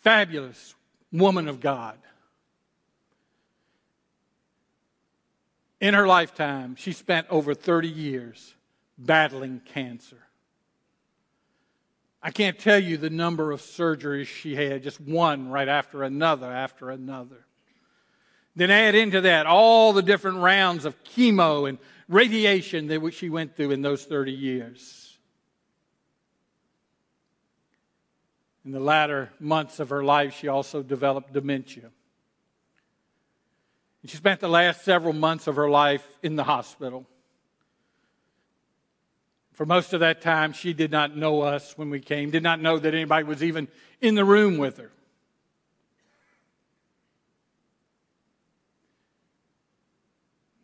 Fabulous 0.00 0.74
woman 1.12 1.48
of 1.48 1.60
God. 1.60 1.98
In 5.80 5.94
her 5.94 6.06
lifetime, 6.06 6.76
she 6.76 6.92
spent 6.92 7.26
over 7.30 7.54
30 7.54 7.88
years 7.88 8.54
battling 8.98 9.60
cancer. 9.64 10.18
I 12.20 12.32
can't 12.32 12.58
tell 12.58 12.80
you 12.80 12.96
the 12.96 13.10
number 13.10 13.52
of 13.52 13.60
surgeries 13.60 14.26
she 14.26 14.56
had, 14.56 14.82
just 14.82 15.00
one 15.00 15.50
right 15.50 15.68
after 15.68 16.02
another 16.02 16.46
after 16.46 16.90
another. 16.90 17.46
Then 18.56 18.72
add 18.72 18.96
into 18.96 19.20
that 19.20 19.46
all 19.46 19.92
the 19.92 20.02
different 20.02 20.38
rounds 20.38 20.84
of 20.84 21.02
chemo 21.04 21.68
and 21.68 21.78
radiation 22.08 22.88
that 22.88 23.14
she 23.14 23.30
went 23.30 23.56
through 23.56 23.70
in 23.70 23.82
those 23.82 24.04
30 24.04 24.32
years. 24.32 25.16
In 28.64 28.72
the 28.72 28.80
latter 28.80 29.30
months 29.38 29.78
of 29.78 29.90
her 29.90 30.02
life, 30.02 30.34
she 30.34 30.48
also 30.48 30.82
developed 30.82 31.32
dementia. 31.32 31.90
And 34.02 34.10
she 34.10 34.16
spent 34.16 34.40
the 34.40 34.48
last 34.48 34.84
several 34.84 35.12
months 35.12 35.46
of 35.46 35.56
her 35.56 35.68
life 35.68 36.06
in 36.22 36.36
the 36.36 36.44
hospital. 36.44 37.06
For 39.52 39.66
most 39.66 39.92
of 39.92 40.00
that 40.00 40.20
time, 40.20 40.52
she 40.52 40.72
did 40.72 40.92
not 40.92 41.16
know 41.16 41.40
us 41.40 41.76
when 41.76 41.90
we 41.90 41.98
came, 41.98 42.30
did 42.30 42.44
not 42.44 42.60
know 42.60 42.78
that 42.78 42.94
anybody 42.94 43.24
was 43.24 43.42
even 43.42 43.66
in 44.00 44.14
the 44.14 44.24
room 44.24 44.56
with 44.56 44.76
her. 44.78 44.92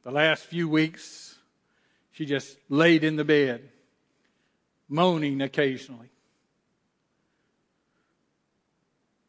The 0.04 0.12
last 0.12 0.44
few 0.44 0.68
weeks, 0.68 1.34
she 2.12 2.26
just 2.26 2.56
laid 2.68 3.02
in 3.02 3.16
the 3.16 3.24
bed, 3.24 3.68
moaning 4.88 5.40
occasionally. 5.40 6.10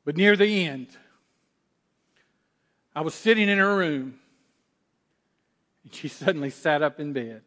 But 0.03 0.15
near 0.17 0.35
the 0.35 0.65
end, 0.67 0.89
I 2.95 3.01
was 3.01 3.13
sitting 3.13 3.49
in 3.49 3.57
her 3.57 3.75
room, 3.77 4.19
and 5.83 5.93
she 5.93 6.07
suddenly 6.09 6.49
sat 6.49 6.81
up 6.81 6.99
in 6.99 7.13
bed 7.13 7.41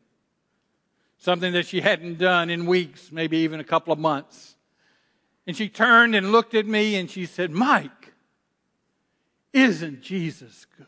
something 1.18 1.52
that 1.52 1.66
she 1.66 1.80
hadn't 1.80 2.18
done 2.18 2.48
in 2.48 2.64
weeks, 2.66 3.12
maybe 3.12 3.38
even 3.38 3.60
a 3.60 3.64
couple 3.64 3.92
of 3.92 3.98
months. 3.98 4.56
And 5.46 5.56
she 5.56 5.68
turned 5.68 6.14
and 6.14 6.32
looked 6.32 6.54
at 6.54 6.66
me 6.66 6.96
and 6.96 7.10
she 7.10 7.26
said, 7.26 7.50
Mike, 7.50 8.12
isn't 9.52 10.00
Jesus 10.00 10.66
good? 10.76 10.86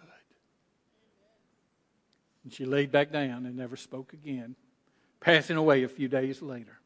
And 2.45 2.53
she 2.53 2.65
laid 2.65 2.91
back 2.91 3.13
down 3.13 3.47
and 3.47 3.57
never 3.57 3.77
spoke 3.77 4.13
again, 4.13 4.55
passing 5.21 5.57
away 5.57 5.83
a 5.83 5.89
few 5.89 6.09
days 6.09 6.41
later. 6.41 6.79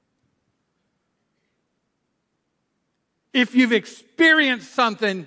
If 3.32 3.54
you've 3.54 3.72
experienced 3.72 4.72
something, 4.72 5.26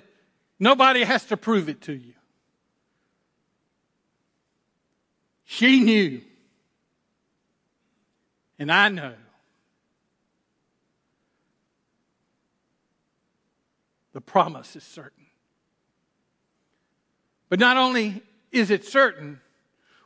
nobody 0.58 1.04
has 1.04 1.24
to 1.26 1.36
prove 1.36 1.68
it 1.68 1.82
to 1.82 1.92
you. 1.92 2.14
She 5.50 5.80
knew 5.80 6.20
and 8.58 8.70
I 8.70 8.90
know 8.90 9.14
the 14.12 14.20
promise 14.20 14.76
is 14.76 14.82
certain. 14.82 15.24
But 17.48 17.60
not 17.60 17.78
only 17.78 18.22
is 18.52 18.70
it 18.70 18.84
certain, 18.84 19.40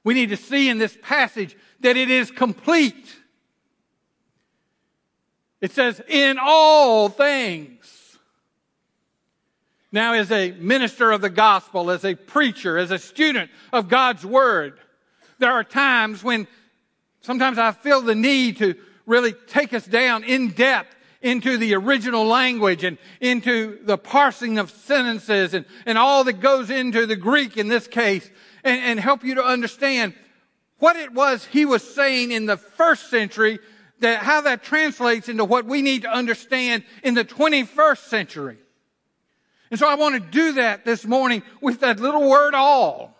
we 0.05 0.15
need 0.15 0.29
to 0.29 0.37
see 0.37 0.69
in 0.69 0.79
this 0.79 0.97
passage 1.03 1.57
that 1.81 1.97
it 1.97 2.09
is 2.09 2.31
complete. 2.31 3.17
It 5.61 5.73
says, 5.73 6.01
in 6.09 6.39
all 6.41 7.09
things. 7.09 8.19
Now, 9.91 10.15
as 10.15 10.31
a 10.31 10.53
minister 10.53 11.11
of 11.11 11.21
the 11.21 11.31
gospel, 11.31 11.91
as 11.91 12.05
a 12.05 12.15
preacher, 12.15 12.79
as 12.79 12.91
a 12.91 12.99
student 12.99 13.51
of 13.73 13.89
God's 13.89 14.25
word, 14.25 14.79
there 15.43 15.53
are 15.53 15.65
times 15.65 16.25
when 16.25 16.47
Sometimes 17.23 17.57
I 17.57 17.71
feel 17.71 18.01
the 18.01 18.17
need 18.17 18.59
to 18.59 18.75
really 19.07 19.33
take 19.33 19.73
us 19.73 19.87
down 19.87 20.25
in 20.25 20.51
depth 20.51 20.95
into 21.23 21.57
the 21.57 21.75
original 21.75 22.27
language 22.27 22.83
and 22.83 22.99
into 23.21 23.79
the 23.85 23.97
parsing 23.97 24.59
of 24.59 24.71
sentences 24.71 25.55
and, 25.55 25.65
and 25.87 25.97
all 25.97 26.25
that 26.25 26.41
goes 26.41 26.69
into 26.69 27.07
the 27.07 27.15
Greek 27.15 27.57
in 27.57 27.69
this 27.69 27.87
case 27.87 28.29
and, 28.65 28.81
and 28.81 29.01
help 29.01 29.23
you 29.23 29.37
to 29.37 29.45
understand 29.45 30.15
what 30.79 30.97
it 30.97 31.13
was 31.13 31.45
he 31.45 31.65
was 31.65 31.83
saying 31.95 32.33
in 32.33 32.47
the 32.47 32.57
first 32.57 33.09
century 33.09 33.61
that 34.01 34.19
how 34.19 34.41
that 34.41 34.65
translates 34.65 35.29
into 35.29 35.45
what 35.45 35.65
we 35.65 35.81
need 35.81 36.03
to 36.03 36.11
understand 36.11 36.83
in 37.05 37.15
the 37.15 37.25
21st 37.25 37.99
century. 37.99 38.59
And 39.71 39.79
so 39.79 39.89
I 39.89 39.95
want 39.95 40.17
to 40.17 40.31
do 40.31 40.55
that 40.55 40.85
this 40.85 41.07
morning 41.07 41.45
with 41.61 41.81
that 41.81 42.01
little 42.01 42.29
word 42.29 42.55
all. 42.55 43.17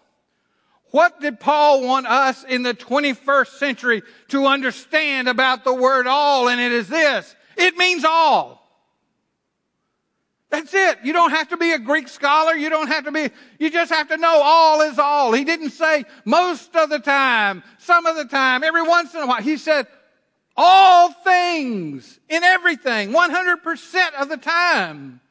What 0.93 1.21
did 1.21 1.41
Paul 1.41 1.83
want 1.83 2.07
us 2.07 2.45
in 2.45 2.63
the 2.63 2.75
21st 2.75 3.59
century 3.59 4.03
to 4.29 4.47
understand 4.47 5.27
about 5.27 5.65
the 5.65 5.75
word 5.75 6.07
all? 6.07 6.49
And 6.49 6.61
it 6.61 6.71
is 6.71 6.87
this. 6.87 7.35
It 7.57 7.77
means 7.77 8.05
all. 8.05 8.63
That's 10.51 10.75
it. 10.75 10.99
You 11.03 11.15
don't 11.15 11.31
have 11.31 11.49
to 11.49 11.57
be 11.57 11.73
a 11.73 11.79
Greek 11.79 12.09
scholar. 12.09 12.53
You 12.53 12.69
don't 12.69 12.89
have 12.89 13.07
to 13.07 13.13
be, 13.13 13.31
you 13.59 13.71
just 13.71 13.91
have 13.91 14.09
to 14.09 14.19
know 14.19 14.43
all 14.45 14.83
is 14.83 14.99
all. 14.99 15.33
He 15.33 15.45
didn't 15.45 15.71
say 15.71 16.05
most 16.27 16.77
of 16.77 16.91
the 16.91 16.99
time, 16.99 17.63
some 17.79 18.05
of 18.05 18.17
the 18.17 18.27
time, 18.27 18.63
every 18.63 18.83
once 18.83 19.15
in 19.15 19.23
a 19.23 19.27
while. 19.27 19.41
He 19.41 19.57
said 19.57 19.87
all 20.55 21.11
things 21.11 22.21
in 22.29 22.45
everything, 22.45 23.13
100% 23.13 24.15
of 24.21 24.29
the 24.29 24.37
time. 24.37 25.23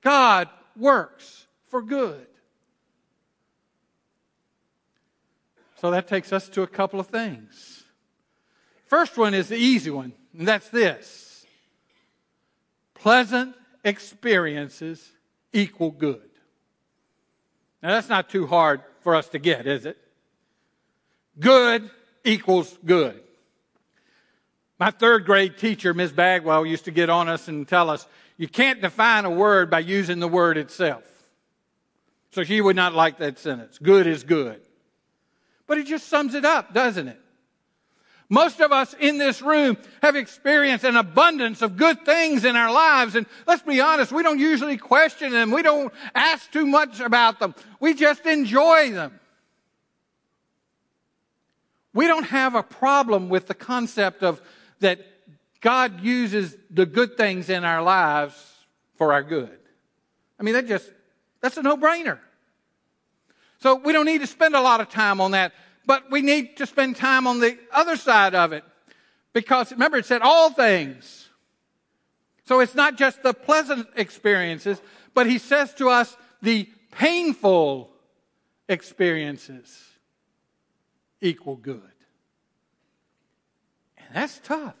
God 0.00 0.48
works 0.76 1.48
for 1.66 1.82
good. 1.82 2.24
So 5.80 5.90
that 5.92 6.08
takes 6.08 6.32
us 6.32 6.48
to 6.50 6.62
a 6.62 6.66
couple 6.66 6.98
of 6.98 7.06
things. 7.06 7.84
First 8.86 9.16
one 9.16 9.34
is 9.34 9.48
the 9.48 9.56
easy 9.56 9.90
one, 9.90 10.12
and 10.36 10.46
that's 10.48 10.68
this 10.70 11.46
pleasant 12.94 13.54
experiences 13.84 15.08
equal 15.52 15.92
good. 15.92 16.28
Now, 17.80 17.90
that's 17.90 18.08
not 18.08 18.28
too 18.28 18.46
hard 18.46 18.82
for 19.02 19.14
us 19.14 19.28
to 19.28 19.38
get, 19.38 19.68
is 19.68 19.86
it? 19.86 19.96
Good 21.38 21.88
equals 22.24 22.76
good. 22.84 23.20
My 24.80 24.90
third 24.90 25.24
grade 25.26 25.58
teacher, 25.58 25.94
Ms. 25.94 26.12
Bagwell, 26.12 26.66
used 26.66 26.86
to 26.86 26.90
get 26.90 27.08
on 27.08 27.28
us 27.28 27.46
and 27.46 27.68
tell 27.68 27.88
us, 27.88 28.06
you 28.36 28.48
can't 28.48 28.80
define 28.80 29.24
a 29.24 29.30
word 29.30 29.70
by 29.70 29.80
using 29.80 30.18
the 30.18 30.28
word 30.28 30.56
itself. 30.56 31.04
So 32.32 32.42
she 32.42 32.60
would 32.60 32.76
not 32.76 32.94
like 32.94 33.18
that 33.18 33.38
sentence. 33.38 33.78
Good 33.78 34.08
is 34.08 34.24
good. 34.24 34.60
But 35.68 35.78
it 35.78 35.86
just 35.86 36.08
sums 36.08 36.34
it 36.34 36.44
up, 36.44 36.74
doesn't 36.74 37.06
it? 37.06 37.20
Most 38.30 38.60
of 38.60 38.72
us 38.72 38.94
in 38.98 39.16
this 39.16 39.40
room 39.40 39.78
have 40.02 40.16
experienced 40.16 40.84
an 40.84 40.96
abundance 40.96 41.62
of 41.62 41.76
good 41.76 42.04
things 42.04 42.44
in 42.44 42.56
our 42.56 42.72
lives. 42.72 43.14
And 43.14 43.26
let's 43.46 43.62
be 43.62 43.80
honest, 43.80 44.12
we 44.12 44.22
don't 44.22 44.38
usually 44.38 44.76
question 44.76 45.32
them. 45.32 45.50
We 45.50 45.62
don't 45.62 45.92
ask 46.14 46.50
too 46.50 46.66
much 46.66 47.00
about 47.00 47.38
them. 47.38 47.54
We 47.80 47.94
just 47.94 48.26
enjoy 48.26 48.90
them. 48.90 49.18
We 51.94 52.06
don't 52.06 52.24
have 52.24 52.54
a 52.54 52.62
problem 52.62 53.28
with 53.28 53.46
the 53.46 53.54
concept 53.54 54.22
of 54.22 54.42
that 54.80 55.00
God 55.60 56.00
uses 56.02 56.56
the 56.70 56.86
good 56.86 57.16
things 57.16 57.48
in 57.48 57.64
our 57.64 57.82
lives 57.82 58.34
for 58.96 59.12
our 59.12 59.22
good. 59.22 59.58
I 60.38 60.42
mean, 60.42 60.54
that 60.54 60.68
just, 60.68 60.90
that's 61.40 61.56
a 61.56 61.62
no-brainer. 61.62 62.18
So 63.60 63.74
we 63.74 63.92
don't 63.92 64.06
need 64.06 64.20
to 64.20 64.26
spend 64.26 64.54
a 64.54 64.60
lot 64.60 64.80
of 64.80 64.88
time 64.88 65.20
on 65.20 65.32
that, 65.32 65.52
but 65.86 66.10
we 66.10 66.22
need 66.22 66.56
to 66.58 66.66
spend 66.66 66.96
time 66.96 67.26
on 67.26 67.40
the 67.40 67.58
other 67.72 67.96
side 67.96 68.34
of 68.34 68.52
it. 68.52 68.64
Because 69.32 69.72
remember, 69.72 69.98
it 69.98 70.06
said 70.06 70.22
all 70.22 70.50
things. 70.50 71.28
So 72.46 72.60
it's 72.60 72.74
not 72.74 72.96
just 72.96 73.22
the 73.22 73.34
pleasant 73.34 73.88
experiences, 73.96 74.80
but 75.12 75.26
he 75.26 75.38
says 75.38 75.74
to 75.74 75.90
us 75.90 76.16
the 76.40 76.68
painful 76.92 77.90
experiences 78.68 79.84
equal 81.20 81.56
good. 81.56 81.82
And 83.98 84.14
that's 84.14 84.40
tough. 84.42 84.74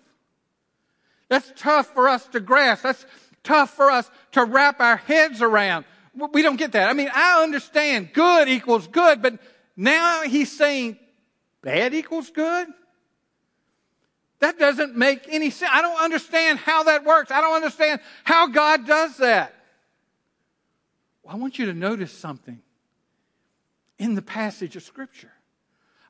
That's 1.28 1.52
tough 1.56 1.92
for 1.92 2.08
us 2.08 2.26
to 2.28 2.40
grasp. 2.40 2.84
That's 2.84 3.04
tough 3.42 3.70
for 3.70 3.90
us 3.90 4.10
to 4.32 4.44
wrap 4.44 4.80
our 4.80 4.96
heads 4.96 5.42
around. 5.42 5.84
We 6.32 6.42
don't 6.42 6.56
get 6.56 6.72
that. 6.72 6.88
I 6.88 6.92
mean, 6.92 7.10
I 7.14 7.42
understand 7.42 8.12
good 8.12 8.48
equals 8.48 8.86
good, 8.88 9.22
but 9.22 9.38
now 9.76 10.22
he's 10.22 10.50
saying 10.56 10.98
bad 11.62 11.94
equals 11.94 12.30
good? 12.30 12.66
That 14.40 14.58
doesn't 14.58 14.96
make 14.96 15.26
any 15.28 15.50
sense. 15.50 15.70
I 15.74 15.82
don't 15.82 16.00
understand 16.00 16.58
how 16.58 16.84
that 16.84 17.04
works. 17.04 17.30
I 17.30 17.40
don't 17.40 17.56
understand 17.56 18.00
how 18.24 18.48
God 18.48 18.86
does 18.86 19.16
that. 19.18 19.54
Well, 21.22 21.34
I 21.34 21.38
want 21.38 21.58
you 21.58 21.66
to 21.66 21.74
notice 21.74 22.12
something 22.12 22.60
in 23.98 24.14
the 24.14 24.22
passage 24.22 24.76
of 24.76 24.82
Scripture. 24.82 25.32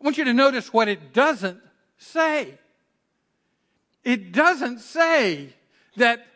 I 0.00 0.04
want 0.04 0.18
you 0.18 0.24
to 0.24 0.34
notice 0.34 0.72
what 0.72 0.88
it 0.88 1.12
doesn't 1.12 1.60
say. 1.96 2.58
It 4.04 4.32
doesn't 4.32 4.80
say 4.80 5.54
that 5.96 6.26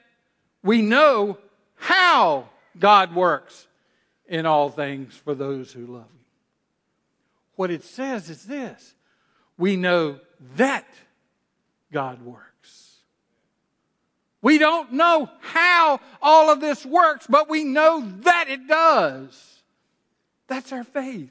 we 0.62 0.82
know 0.82 1.38
how 1.76 2.48
God 2.78 3.14
works 3.14 3.66
in 4.26 4.46
all 4.46 4.68
things 4.68 5.14
for 5.14 5.34
those 5.34 5.72
who 5.72 5.86
love 5.86 6.02
Him. 6.02 6.24
What 7.56 7.70
it 7.70 7.84
says 7.84 8.30
is 8.30 8.44
this 8.44 8.94
we 9.58 9.76
know 9.76 10.18
that 10.56 10.86
God 11.92 12.22
works. 12.22 12.42
We 14.40 14.58
don't 14.58 14.92
know 14.92 15.30
how 15.40 16.00
all 16.20 16.50
of 16.50 16.60
this 16.60 16.84
works, 16.84 17.26
but 17.28 17.48
we 17.48 17.62
know 17.62 18.00
that 18.22 18.46
it 18.48 18.66
does. 18.66 19.60
That's 20.48 20.72
our 20.72 20.82
faith. 20.82 21.30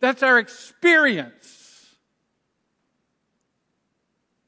That's 0.00 0.22
our 0.22 0.38
experience. 0.38 1.86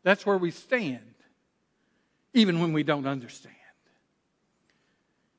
That's 0.03 0.27
where 0.27 0.37
we 0.37 0.51
stand, 0.51 1.15
even 2.35 2.61
when 2.61 2.75
we 2.75 2.83
don't 2.83 3.07
understand. 3.07 3.56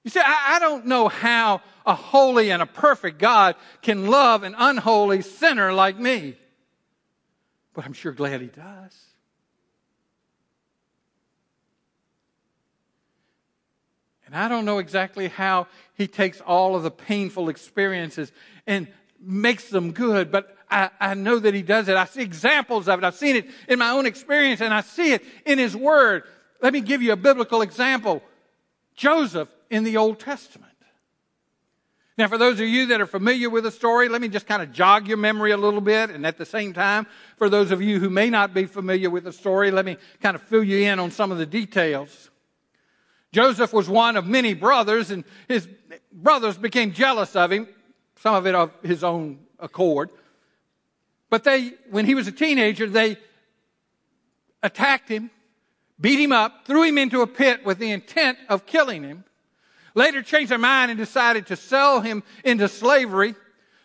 You 0.07 0.11
see, 0.11 0.21
I, 0.21 0.55
I, 0.55 0.59
don't 0.59 0.85
know 0.85 1.09
how 1.09 1.61
a 1.85 1.93
holy 1.93 2.49
and 2.49 2.61
a 2.61 2.65
perfect 2.65 3.19
God 3.19 3.57
can 3.81 4.07
love 4.07 4.43
an 4.43 4.55
unholy 4.57 5.21
sinner 5.21 5.73
like 5.73 5.99
me, 5.99 6.37
but 7.73 7.83
I'm 7.83 7.91
sure 7.91 8.13
glad 8.13 8.39
He 8.39 8.47
does. 8.47 8.97
And 14.25 14.33
I 14.33 14.47
don't 14.47 14.63
know 14.63 14.77
exactly 14.77 15.27
how 15.27 15.67
He 15.95 16.07
takes 16.07 16.39
all 16.39 16.77
of 16.77 16.83
the 16.83 16.91
painful 16.91 17.49
experiences 17.49 18.31
and 18.65 18.87
makes 19.19 19.69
them 19.69 19.91
good, 19.91 20.31
but 20.31 20.55
I, 20.71 20.89
I 21.01 21.13
know 21.15 21.37
that 21.37 21.53
he 21.53 21.63
does 21.63 21.89
it. 21.89 21.97
I 21.97 22.05
see 22.05 22.21
examples 22.21 22.87
of 22.87 22.99
it. 22.99 23.05
I've 23.05 23.15
seen 23.15 23.35
it 23.35 23.49
in 23.67 23.77
my 23.77 23.89
own 23.89 24.05
experience 24.05 24.61
and 24.61 24.73
I 24.73 24.81
see 24.81 25.11
it 25.11 25.25
in 25.45 25.59
his 25.59 25.75
word. 25.75 26.23
Let 26.61 26.71
me 26.71 26.79
give 26.79 27.01
you 27.01 27.11
a 27.11 27.17
biblical 27.17 27.61
example. 27.61 28.23
Joseph 28.95 29.49
in 29.69 29.83
the 29.83 29.97
Old 29.97 30.19
Testament. 30.19 30.73
Now, 32.17 32.27
for 32.27 32.39
those 32.39 32.59
of 32.59 32.67
you 32.67 32.87
that 32.87 32.99
are 32.99 33.05
familiar 33.05 33.47
with 33.47 33.63
the 33.63 33.71
story, 33.71 34.09
let 34.09 34.21
me 34.21 34.27
just 34.27 34.47
kind 34.47 34.63
of 34.63 34.71
jog 34.71 35.07
your 35.07 35.17
memory 35.17 35.51
a 35.51 35.57
little 35.57 35.81
bit. 35.81 36.09
And 36.09 36.25
at 36.25 36.37
the 36.37 36.45
same 36.45 36.73
time, 36.73 37.05
for 37.37 37.47
those 37.47 37.69
of 37.69 37.79
you 37.79 37.99
who 37.99 38.09
may 38.09 38.31
not 38.31 38.55
be 38.55 38.65
familiar 38.65 39.11
with 39.11 39.23
the 39.23 39.31
story, 39.31 39.69
let 39.69 39.85
me 39.85 39.97
kind 40.19 40.35
of 40.35 40.41
fill 40.41 40.63
you 40.63 40.89
in 40.89 40.99
on 40.99 41.11
some 41.11 41.31
of 41.31 41.37
the 41.37 41.45
details. 41.45 42.31
Joseph 43.31 43.71
was 43.71 43.87
one 43.87 44.17
of 44.17 44.25
many 44.25 44.55
brothers, 44.55 45.11
and 45.11 45.25
his 45.47 45.67
brothers 46.11 46.57
became 46.57 46.91
jealous 46.91 47.35
of 47.35 47.51
him, 47.51 47.67
some 48.19 48.33
of 48.33 48.47
it 48.47 48.55
of 48.55 48.71
his 48.81 49.03
own 49.03 49.37
accord. 49.59 50.09
But 51.29 51.43
they, 51.43 51.73
when 51.91 52.05
he 52.05 52.15
was 52.15 52.27
a 52.27 52.31
teenager, 52.31 52.87
they 52.87 53.17
attacked 54.63 55.07
him, 55.07 55.29
beat 56.01 56.19
him 56.19 56.31
up, 56.31 56.65
threw 56.65 56.81
him 56.81 56.97
into 56.97 57.21
a 57.21 57.27
pit 57.27 57.63
with 57.63 57.77
the 57.77 57.91
intent 57.91 58.39
of 58.49 58.65
killing 58.65 59.03
him. 59.03 59.23
Later 59.97 60.21
changed 60.21 60.51
their 60.51 60.59
mind 60.59 60.91
and 60.91 60.97
decided 60.99 61.47
to 61.47 61.55
sell 61.55 62.01
him 62.01 62.21
into 62.43 62.67
slavery. 62.67 63.33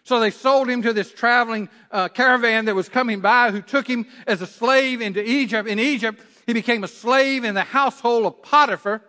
So 0.05 0.21
they 0.21 0.31
sold 0.31 0.69
him 0.69 0.83
to 0.83 0.93
this 0.93 1.11
traveling 1.11 1.71
uh, 1.91 2.09
caravan 2.09 2.67
that 2.67 2.75
was 2.75 2.91
coming 2.91 3.21
by 3.21 3.51
who 3.51 3.63
took 3.63 3.87
him 3.87 4.05
as 4.27 4.43
a 4.43 4.47
slave 4.47 5.01
into 5.01 5.27
Egypt. 5.27 5.67
In 5.67 5.79
Egypt, 5.79 6.21
he 6.45 6.53
became 6.53 6.85
a 6.85 6.89
slave 6.89 7.45
in 7.45 7.55
the 7.55 7.63
household 7.63 8.27
of 8.27 8.43
Potiphar. 8.43 9.01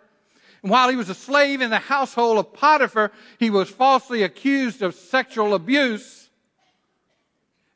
And 0.62 0.70
while 0.70 0.88
he 0.88 0.96
was 0.96 1.10
a 1.10 1.14
slave 1.14 1.60
in 1.60 1.68
the 1.68 1.78
household 1.78 2.38
of 2.38 2.54
Potiphar, 2.54 3.12
he 3.38 3.50
was 3.50 3.68
falsely 3.68 4.22
accused 4.22 4.80
of 4.80 4.94
sexual 4.94 5.52
abuse 5.52 6.30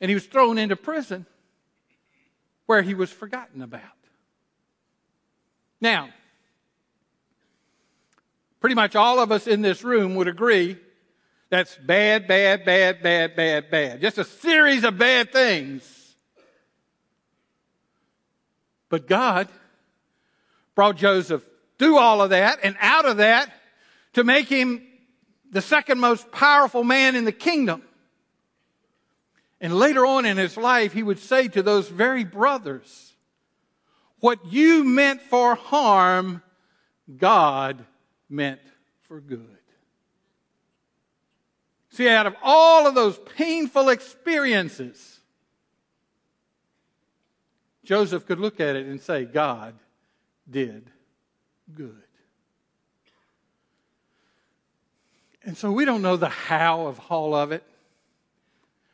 and 0.00 0.08
he 0.08 0.14
was 0.14 0.24
thrown 0.24 0.56
into 0.56 0.74
prison 0.74 1.26
where 2.64 2.80
he 2.80 2.94
was 2.94 3.10
forgotten 3.10 3.60
about. 3.60 3.82
Now, 5.82 6.08
pretty 8.60 8.74
much 8.74 8.96
all 8.96 9.20
of 9.20 9.32
us 9.32 9.46
in 9.46 9.62
this 9.62 9.82
room 9.82 10.14
would 10.14 10.28
agree 10.28 10.76
that's 11.50 11.76
bad, 11.76 12.28
bad, 12.28 12.64
bad, 12.64 13.02
bad, 13.02 13.34
bad, 13.34 13.70
bad. 13.70 14.00
Just 14.00 14.18
a 14.18 14.24
series 14.24 14.84
of 14.84 14.98
bad 14.98 15.32
things. 15.32 16.16
But 18.90 19.06
God 19.06 19.48
brought 20.74 20.96
Joseph 20.96 21.42
through 21.78 21.98
all 21.98 22.20
of 22.20 22.30
that 22.30 22.60
and 22.62 22.76
out 22.80 23.06
of 23.06 23.18
that 23.18 23.50
to 24.14 24.24
make 24.24 24.48
him 24.48 24.86
the 25.50 25.62
second 25.62 26.00
most 26.00 26.30
powerful 26.30 26.84
man 26.84 27.16
in 27.16 27.24
the 27.24 27.32
kingdom. 27.32 27.82
And 29.60 29.74
later 29.74 30.04
on 30.04 30.26
in 30.26 30.36
his 30.36 30.56
life, 30.56 30.92
he 30.92 31.02
would 31.02 31.18
say 31.18 31.48
to 31.48 31.62
those 31.62 31.88
very 31.88 32.24
brothers, 32.24 33.14
What 34.20 34.46
you 34.46 34.84
meant 34.84 35.22
for 35.22 35.54
harm, 35.54 36.42
God 37.16 37.84
meant 38.28 38.60
for 39.02 39.20
good. 39.20 39.58
See, 41.90 42.08
out 42.08 42.26
of 42.26 42.36
all 42.42 42.86
of 42.86 42.94
those 42.94 43.18
painful 43.36 43.88
experiences, 43.88 45.20
Joseph 47.84 48.26
could 48.26 48.38
look 48.38 48.60
at 48.60 48.76
it 48.76 48.86
and 48.86 49.00
say, 49.00 49.24
God 49.24 49.74
did 50.48 50.90
good. 51.74 52.02
And 55.42 55.56
so 55.56 55.72
we 55.72 55.84
don't 55.84 56.02
know 56.02 56.16
the 56.16 56.28
how 56.28 56.86
of 56.86 57.00
all 57.08 57.34
of 57.34 57.52
it 57.52 57.64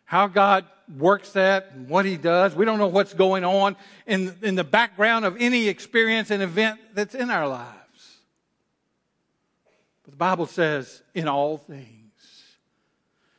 how 0.05 0.29
God 0.29 0.65
works 0.97 1.33
that 1.33 1.73
and 1.75 1.89
what 1.89 2.05
He 2.05 2.17
does. 2.17 2.55
We 2.55 2.65
don't 2.65 2.79
know 2.79 2.87
what's 2.87 3.15
going 3.15 3.45
on 3.45 3.77
in, 4.07 4.35
in 4.43 4.55
the 4.55 4.65
background 4.65 5.25
of 5.25 5.37
any 5.41 5.69
experience 5.69 6.31
and 6.31 6.43
event 6.43 6.79
that's 6.95 7.15
in 7.15 7.31
our 7.31 7.49
lives. 7.49 7.84
But 10.05 10.13
the 10.13 10.19
Bible 10.19 10.47
says, 10.47 11.03
in 11.15 11.29
all 11.29 11.57
things. 11.57 12.13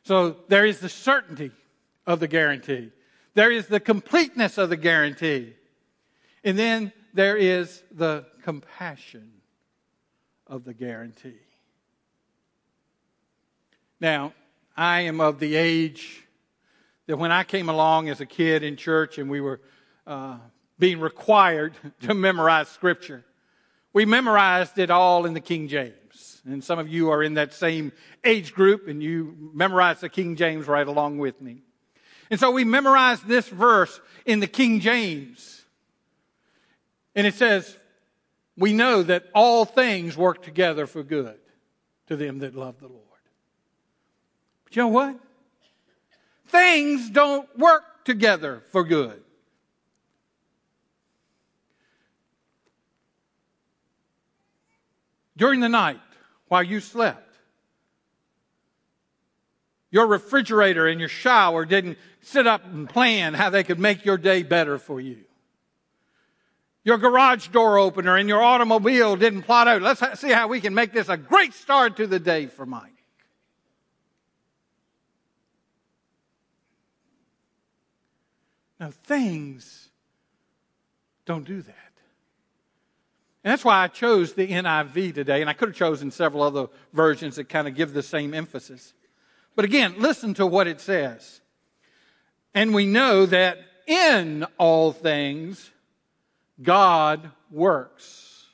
So 0.04 0.38
there 0.48 0.66
is 0.66 0.80
the 0.80 0.90
certainty 0.90 1.52
of 2.06 2.20
the 2.20 2.28
guarantee, 2.28 2.92
there 3.34 3.52
is 3.52 3.68
the 3.68 3.80
completeness 3.80 4.58
of 4.58 4.70
the 4.70 4.78
guarantee, 4.78 5.54
and 6.44 6.58
then 6.58 6.94
there 7.14 7.36
is 7.36 7.82
the 7.92 8.26
compassion 8.44 9.32
of 10.48 10.64
the 10.64 10.74
guarantee. 10.74 11.40
Now, 14.00 14.34
I 14.78 15.02
am 15.02 15.22
of 15.22 15.40
the 15.40 15.56
age 15.56 16.24
that 17.08 17.18
when 17.18 17.32
I 17.32 17.44
came 17.44 17.70
along 17.70 18.10
as 18.10 18.22
a 18.22 18.26
kid 18.26 18.62
in 18.64 18.76
church 18.76 19.18
and 19.18 19.30
we 19.30 19.42
were 19.42 19.62
uh, 20.06 20.38
being 20.78 21.00
required 21.00 21.74
to 22.02 22.14
memorize 22.14 22.68
Scripture, 22.68 23.24
we 23.94 24.06
memorized 24.06 24.78
it 24.78 24.92
all 24.92 25.26
in 25.26 25.34
the 25.34 25.40
King 25.40 25.68
James. 25.68 26.05
And 26.46 26.64
some 26.64 26.78
of 26.78 26.88
you 26.88 27.10
are 27.10 27.24
in 27.24 27.36
that 27.36 27.54
same 27.54 27.92
age 28.24 28.54
group 28.54 28.88
and 28.88 29.02
you 29.02 29.52
memorized 29.54 30.02
the 30.02 30.10
King 30.10 30.36
James 30.36 30.68
right 30.68 30.88
along 30.88 31.18
with 31.18 31.42
me. 31.42 31.64
And 32.30 32.40
so 32.40 32.52
we 32.52 32.64
memorized 32.64 33.28
this 33.28 33.48
verse 33.48 34.00
in 34.26 34.40
the 34.40 34.48
King 34.48 34.80
James. 34.80 35.64
And 37.16 37.26
it 37.26 37.34
says, 37.34 37.78
We 38.58 38.74
know 38.74 39.04
that 39.04 39.26
all 39.34 39.66
things 39.66 40.16
work 40.16 40.44
together 40.44 40.86
for 40.86 41.04
good 41.04 41.38
to 42.08 42.16
them 42.16 42.40
that 42.40 42.56
love 42.56 42.80
the 42.80 42.88
Lord. 42.88 43.02
But 44.66 44.76
you 44.76 44.84
know 44.84 44.90
what? 44.90 45.20
things 46.48 47.10
don't 47.10 47.48
work 47.58 48.06
together 48.06 48.64
for 48.70 48.84
good. 48.84 49.22
During 55.38 55.60
the 55.60 55.70
night, 55.70 56.00
while 56.48 56.64
you 56.64 56.80
slept, 56.80 57.38
your 59.92 60.08
refrigerator 60.08 60.88
and 60.88 61.00
your 61.00 61.10
shower 61.10 61.66
didn't 61.66 61.98
sit 62.22 62.48
up 62.48 62.66
and 62.66 62.90
plan 62.90 63.34
how 63.34 63.50
they 63.50 63.64
could 63.64 63.80
make 63.80 64.04
your 64.04 64.18
day 64.18 64.44
better 64.44 64.78
for 64.78 65.00
you. 65.00 65.20
Your 66.84 66.98
garage 66.98 67.48
door 67.48 67.80
opener 67.80 68.16
and 68.16 68.30
your 68.30 68.44
automobile 68.44 69.16
didn't 69.16 69.44
plot 69.44 69.68
out, 69.68 69.82
let's 69.82 70.20
see 70.20 70.32
how 70.32 70.48
we 70.48 70.62
can 70.62 70.74
make 70.76 70.94
this 70.94 71.10
a 71.10 71.18
great 71.18 71.54
start 71.54 71.98
to 71.98 72.08
the 72.08 72.20
day 72.20 72.46
for 72.46 72.66
Mike. 72.66 72.92
Now, 78.80 78.92
things 78.92 79.90
don't 81.26 81.46
do 81.46 81.62
that. 81.62 81.85
And 83.46 83.52
that's 83.52 83.64
why 83.64 83.84
I 83.84 83.90
chose 83.90 84.34
the 84.34 84.48
NIV 84.48 85.14
today, 85.14 85.40
and 85.40 85.48
I 85.48 85.54
could 85.54 85.70
have 85.70 85.78
chosen 85.78 86.10
several 86.10 86.42
other 86.42 86.66
versions 86.94 87.36
that 87.36 87.48
kind 87.48 87.68
of 87.68 87.76
give 87.76 87.94
the 87.94 88.02
same 88.02 88.34
emphasis. 88.34 88.96
But 89.56 89.66
again, 89.66 89.94
listen 90.00 90.34
to 90.34 90.48
what 90.48 90.66
it 90.66 90.82
says. 90.82 91.42
And 92.56 92.74
we 92.74 92.88
know 92.88 93.28
that 93.28 93.60
in 93.86 94.48
all 94.58 94.92
things, 94.92 95.70
God 96.60 97.30
works 97.52 98.48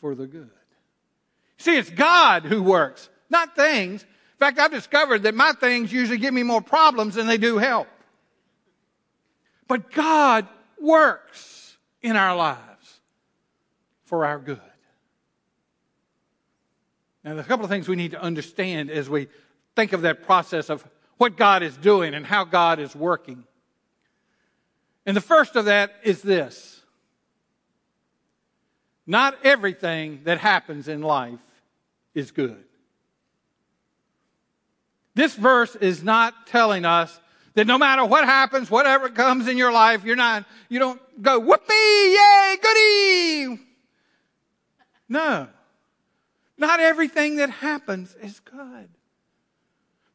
for 0.00 0.16
the 0.16 0.26
good. 0.26 0.50
See, 1.56 1.76
it's 1.76 1.90
God 1.90 2.46
who 2.46 2.64
works, 2.64 3.08
not 3.28 3.54
things. 3.54 4.02
In 4.02 4.38
fact, 4.40 4.58
I've 4.58 4.72
discovered 4.72 5.22
that 5.22 5.36
my 5.36 5.52
things 5.52 5.92
usually 5.92 6.18
give 6.18 6.34
me 6.34 6.42
more 6.42 6.60
problems 6.60 7.14
than 7.14 7.28
they 7.28 7.38
do 7.38 7.58
help. 7.58 7.86
But 9.68 9.92
God 9.92 10.48
works 10.80 11.76
in 12.02 12.16
our 12.16 12.34
lives 12.34 12.69
for 14.10 14.26
our 14.26 14.40
good. 14.40 14.60
Now, 17.22 17.34
there's 17.34 17.46
a 17.46 17.48
couple 17.48 17.64
of 17.64 17.70
things 17.70 17.88
we 17.88 17.94
need 17.96 18.10
to 18.10 18.20
understand 18.20 18.90
as 18.90 19.08
we 19.08 19.28
think 19.76 19.92
of 19.92 20.02
that 20.02 20.24
process 20.24 20.68
of 20.68 20.84
what 21.16 21.36
God 21.36 21.62
is 21.62 21.76
doing 21.76 22.12
and 22.12 22.26
how 22.26 22.44
God 22.44 22.80
is 22.80 22.94
working. 22.96 23.44
And 25.06 25.16
the 25.16 25.20
first 25.20 25.54
of 25.54 25.66
that 25.66 25.94
is 26.02 26.22
this 26.22 26.82
not 29.06 29.36
everything 29.44 30.22
that 30.24 30.38
happens 30.38 30.88
in 30.88 31.02
life 31.02 31.38
is 32.12 32.32
good. 32.32 32.64
This 35.14 35.34
verse 35.36 35.76
is 35.76 36.02
not 36.02 36.48
telling 36.48 36.84
us 36.84 37.20
that 37.54 37.66
no 37.66 37.78
matter 37.78 38.04
what 38.04 38.24
happens, 38.24 38.70
whatever 38.70 39.08
comes 39.08 39.46
in 39.46 39.56
your 39.56 39.72
life, 39.72 40.04
you're 40.04 40.16
not, 40.16 40.46
you 40.68 40.78
don't 40.80 41.00
go, 41.22 41.38
whoopee, 41.38 41.74
yay, 41.74 42.56
goody. 42.62 43.69
No. 45.10 45.48
Not 46.56 46.80
everything 46.80 47.36
that 47.36 47.50
happens 47.50 48.16
is 48.22 48.40
good. 48.40 48.88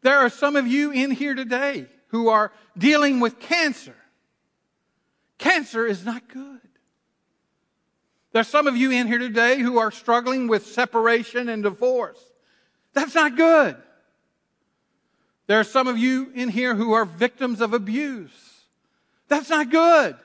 There 0.01 0.17
are 0.17 0.29
some 0.29 0.55
of 0.55 0.65
you 0.65 0.91
in 0.91 1.11
here 1.11 1.35
today 1.35 1.87
who 2.07 2.29
are 2.29 2.51
dealing 2.77 3.19
with 3.19 3.39
cancer. 3.39 3.95
Cancer 5.37 5.85
is 5.85 6.05
not 6.05 6.27
good. 6.29 6.61
There's 8.31 8.47
some 8.47 8.67
of 8.67 8.77
you 8.77 8.91
in 8.91 9.07
here 9.07 9.17
today 9.17 9.59
who 9.59 9.77
are 9.77 9.91
struggling 9.91 10.47
with 10.47 10.65
separation 10.65 11.49
and 11.49 11.63
divorce. 11.63 12.19
That's 12.93 13.15
not 13.15 13.35
good. 13.35 13.75
There 15.47 15.59
are 15.59 15.65
some 15.65 15.87
of 15.87 15.97
you 15.97 16.31
in 16.33 16.49
here 16.49 16.75
who 16.75 16.93
are 16.93 17.05
victims 17.05 17.59
of 17.59 17.73
abuse. 17.73 18.31
That's 19.27 19.49
not 19.49 19.69
good. 19.69 20.15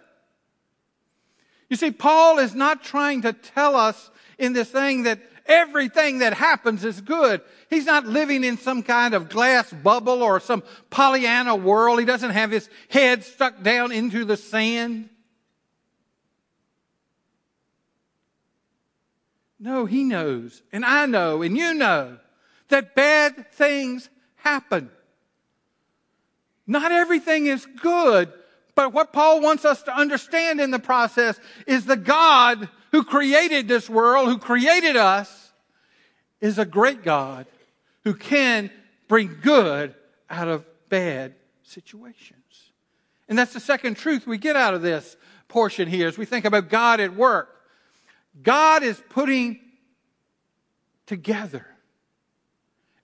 You 1.68 1.76
see, 1.76 1.90
Paul 1.90 2.38
is 2.38 2.54
not 2.54 2.82
trying 2.82 3.22
to 3.22 3.32
tell 3.32 3.76
us 3.76 4.10
in 4.40 4.54
this 4.54 4.70
thing 4.70 5.04
that 5.04 5.20
everything 5.46 6.18
that 6.18 6.34
happens 6.34 6.84
is 6.84 7.00
good. 7.00 7.40
He's 7.68 7.86
not 7.86 8.06
living 8.06 8.42
in 8.42 8.56
some 8.56 8.82
kind 8.82 9.14
of 9.14 9.28
glass 9.28 9.72
bubble 9.72 10.22
or 10.22 10.40
some 10.40 10.62
Pollyanna 10.88 11.54
world. 11.54 12.00
He 12.00 12.06
doesn't 12.06 12.30
have 12.30 12.50
his 12.50 12.68
head 12.88 13.22
stuck 13.22 13.62
down 13.62 13.92
into 13.92 14.24
the 14.24 14.36
sand. 14.36 15.10
No, 19.58 19.84
he 19.84 20.04
knows, 20.04 20.62
and 20.72 20.86
I 20.86 21.04
know, 21.04 21.42
and 21.42 21.54
you 21.54 21.74
know 21.74 22.16
that 22.70 22.94
bad 22.94 23.52
things 23.52 24.08
happen. 24.36 24.90
Not 26.66 26.92
everything 26.92 27.46
is 27.46 27.66
good, 27.82 28.32
but 28.74 28.94
what 28.94 29.12
Paul 29.12 29.42
wants 29.42 29.66
us 29.66 29.82
to 29.82 29.94
understand 29.94 30.60
in 30.62 30.70
the 30.70 30.78
process 30.78 31.38
is 31.66 31.84
the 31.84 31.96
God 31.96 32.70
who 32.92 33.04
created 33.04 33.68
this 33.68 33.88
world, 33.88 34.28
who 34.28 34.38
created 34.38 34.96
us, 34.96 35.52
is 36.40 36.58
a 36.58 36.64
great 36.64 37.02
God 37.02 37.46
who 38.04 38.14
can 38.14 38.70
bring 39.08 39.38
good 39.42 39.94
out 40.28 40.48
of 40.48 40.64
bad 40.88 41.34
situations. 41.62 42.36
And 43.28 43.38
that's 43.38 43.52
the 43.52 43.60
second 43.60 43.96
truth 43.96 44.26
we 44.26 44.38
get 44.38 44.56
out 44.56 44.74
of 44.74 44.82
this 44.82 45.16
portion 45.48 45.88
here 45.88 46.08
as 46.08 46.18
we 46.18 46.24
think 46.24 46.44
about 46.44 46.68
God 46.68 47.00
at 47.00 47.14
work. 47.14 47.48
God 48.42 48.82
is 48.82 49.00
putting 49.08 49.60
together 51.06 51.66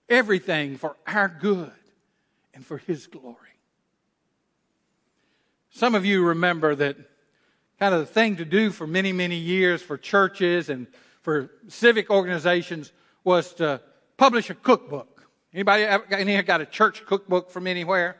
everything 0.08 0.76
for 0.76 0.96
our 1.06 1.28
good 1.28 1.72
and 2.54 2.64
for 2.64 2.78
His 2.78 3.06
glory. 3.06 3.36
Some 5.70 5.94
of 5.94 6.04
you 6.04 6.24
remember 6.24 6.74
that 6.74 6.96
kind 7.78 7.94
of 7.94 8.00
the 8.00 8.06
thing 8.06 8.36
to 8.36 8.44
do 8.44 8.70
for 8.70 8.86
many, 8.86 9.12
many 9.12 9.36
years 9.36 9.82
for 9.82 9.98
churches 9.98 10.68
and 10.68 10.86
for 11.22 11.50
civic 11.68 12.10
organizations 12.10 12.92
was 13.24 13.52
to 13.54 13.80
publish 14.16 14.50
a 14.50 14.54
cookbook. 14.54 15.28
Anybody 15.52 15.84
any 16.10 16.40
got 16.42 16.60
a 16.60 16.66
church 16.66 17.04
cookbook 17.06 17.50
from 17.50 17.66
anywhere? 17.66 18.16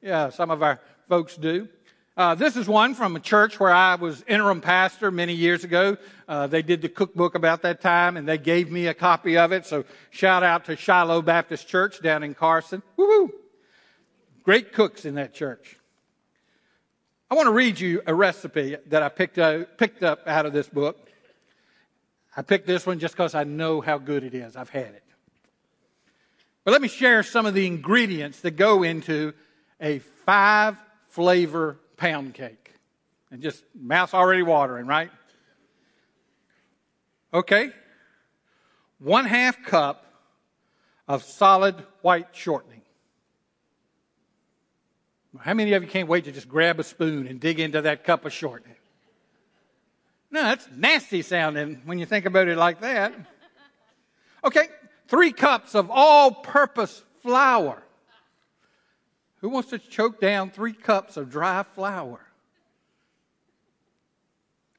Yeah, 0.00 0.30
some 0.30 0.50
of 0.50 0.62
our 0.62 0.80
folks 1.08 1.36
do. 1.36 1.68
Uh, 2.14 2.34
this 2.34 2.56
is 2.56 2.68
one 2.68 2.94
from 2.94 3.16
a 3.16 3.20
church 3.20 3.58
where 3.58 3.72
I 3.72 3.94
was 3.94 4.22
interim 4.28 4.60
pastor 4.60 5.10
many 5.10 5.32
years 5.32 5.64
ago. 5.64 5.96
Uh, 6.28 6.46
they 6.46 6.60
did 6.60 6.82
the 6.82 6.88
cookbook 6.88 7.34
about 7.34 7.62
that 7.62 7.80
time, 7.80 8.18
and 8.18 8.28
they 8.28 8.36
gave 8.36 8.70
me 8.70 8.86
a 8.88 8.94
copy 8.94 9.38
of 9.38 9.52
it. 9.52 9.64
So 9.64 9.84
shout 10.10 10.42
out 10.42 10.66
to 10.66 10.76
Shiloh 10.76 11.22
Baptist 11.22 11.68
Church 11.68 12.02
down 12.02 12.22
in 12.22 12.34
Carson. 12.34 12.82
Woo-hoo! 12.96 13.32
Great 14.42 14.74
cooks 14.74 15.06
in 15.06 15.14
that 15.14 15.32
church. 15.32 15.78
I 17.32 17.34
want 17.34 17.46
to 17.46 17.52
read 17.52 17.80
you 17.80 18.02
a 18.06 18.14
recipe 18.14 18.76
that 18.88 19.02
I 19.02 19.08
picked, 19.08 19.38
out, 19.38 19.78
picked 19.78 20.02
up 20.02 20.28
out 20.28 20.44
of 20.44 20.52
this 20.52 20.68
book. 20.68 21.08
I 22.36 22.42
picked 22.42 22.66
this 22.66 22.84
one 22.84 22.98
just 22.98 23.14
because 23.14 23.34
I 23.34 23.44
know 23.44 23.80
how 23.80 23.96
good 23.96 24.22
it 24.22 24.34
is. 24.34 24.54
I've 24.54 24.68
had 24.68 24.88
it. 24.88 25.02
But 26.62 26.72
let 26.72 26.82
me 26.82 26.88
share 26.88 27.22
some 27.22 27.46
of 27.46 27.54
the 27.54 27.66
ingredients 27.66 28.40
that 28.40 28.50
go 28.56 28.82
into 28.82 29.32
a 29.80 30.00
five 30.26 30.76
flavor 31.08 31.78
pound 31.96 32.34
cake. 32.34 32.74
And 33.30 33.40
just 33.40 33.64
mouth's 33.74 34.12
already 34.12 34.42
watering, 34.42 34.86
right? 34.86 35.10
Okay. 37.32 37.70
One 38.98 39.24
half 39.24 39.64
cup 39.64 40.04
of 41.08 41.22
solid 41.22 41.76
white 42.02 42.26
shortening. 42.32 42.81
How 45.40 45.54
many 45.54 45.72
of 45.72 45.82
you 45.82 45.88
can't 45.88 46.08
wait 46.08 46.24
to 46.24 46.32
just 46.32 46.48
grab 46.48 46.78
a 46.78 46.84
spoon 46.84 47.26
and 47.26 47.40
dig 47.40 47.58
into 47.58 47.82
that 47.82 48.04
cup 48.04 48.24
of 48.24 48.32
shortening? 48.32 48.76
No, 50.30 50.42
that's 50.42 50.66
nasty 50.74 51.22
sounding 51.22 51.82
when 51.84 51.98
you 51.98 52.06
think 52.06 52.26
about 52.26 52.48
it 52.48 52.56
like 52.56 52.80
that. 52.80 53.14
Okay, 54.44 54.68
three 55.08 55.32
cups 55.32 55.74
of 55.74 55.90
all 55.90 56.32
purpose 56.32 57.02
flour. 57.22 57.82
Who 59.40 59.48
wants 59.48 59.70
to 59.70 59.78
choke 59.78 60.20
down 60.20 60.50
three 60.50 60.72
cups 60.72 61.16
of 61.16 61.30
dry 61.30 61.64
flour? 61.74 62.20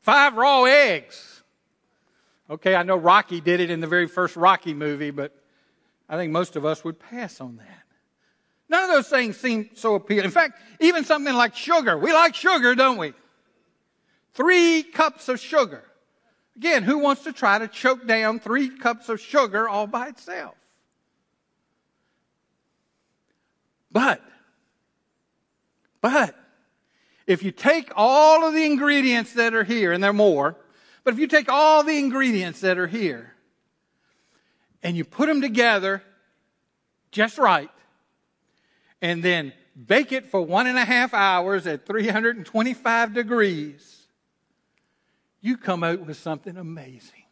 Five 0.02 0.36
raw 0.36 0.64
eggs. 0.64 1.44
Okay, 2.50 2.76
I 2.76 2.84
know 2.84 2.98
Rocky 2.98 3.42
did 3.42 3.60
it 3.60 3.70
in 3.70 3.80
the 3.80 3.88
very 3.88 4.08
first 4.08 4.36
Rocky 4.36 4.74
movie, 4.74 5.12
but 5.12 5.36
I 6.10 6.18
think 6.18 6.32
most 6.32 6.56
of 6.56 6.66
us 6.66 6.84
would 6.84 7.00
pass 7.00 7.40
on 7.40 7.58
that. 7.58 7.83
None 8.70 8.84
of 8.84 8.90
those 8.90 9.10
things 9.10 9.38
seem 9.38 9.70
so 9.74 9.96
appealing. 9.96 10.26
In 10.26 10.32
fact, 10.32 10.60
even 10.80 11.06
something 11.06 11.34
like 11.34 11.56
sugar. 11.56 11.98
We 11.98 12.14
like 12.14 12.36
sugar, 12.36 12.76
don't 12.76 12.98
we? 12.98 13.14
Three 14.34 14.84
cups 14.84 15.30
of 15.30 15.40
sugar. 15.40 15.84
Again, 16.56 16.84
who 16.84 17.00
wants 17.00 17.24
to 17.24 17.34
try 17.34 17.60
to 17.60 17.68
choke 17.68 18.08
down 18.08 18.40
three 18.40 18.70
cups 18.70 19.10
of 19.10 19.20
sugar 19.20 19.68
all 19.68 19.88
by 19.88 20.08
itself? 20.08 20.56
But 23.92 24.22
but 26.02 26.36
if 27.26 27.44
you 27.44 27.52
take 27.52 27.92
all 27.96 28.46
of 28.46 28.54
the 28.54 28.66
ingredients 28.66 29.34
that 29.34 29.54
are 29.54 29.64
here, 29.64 29.94
and 29.94 30.04
there 30.04 30.10
are 30.10 30.14
more, 30.14 30.58
but 31.04 31.14
if 31.14 31.20
you 31.20 31.28
take 31.28 31.50
all 31.50 31.84
the 31.84 31.98
ingredients 31.98 32.60
that 32.62 32.78
are 32.78 32.88
here 32.88 33.34
and 34.82 34.98
you 34.98 35.06
put 35.06 35.28
them 35.28 35.42
together 35.42 36.04
just 37.12 37.38
right, 37.38 37.70
and 39.04 39.22
then 39.22 39.52
bake 39.86 40.14
it 40.14 40.32
for 40.32 40.42
one 40.42 40.66
and 40.66 40.78
a 40.78 40.86
half 40.86 41.14
hours 41.14 41.68
at 41.68 41.86
325 41.86 43.14
degrees, 43.14 44.08
you 45.42 45.58
come 45.58 45.84
out 45.84 46.06
with 46.06 46.16
something 46.16 46.56
amazing. 46.56 47.26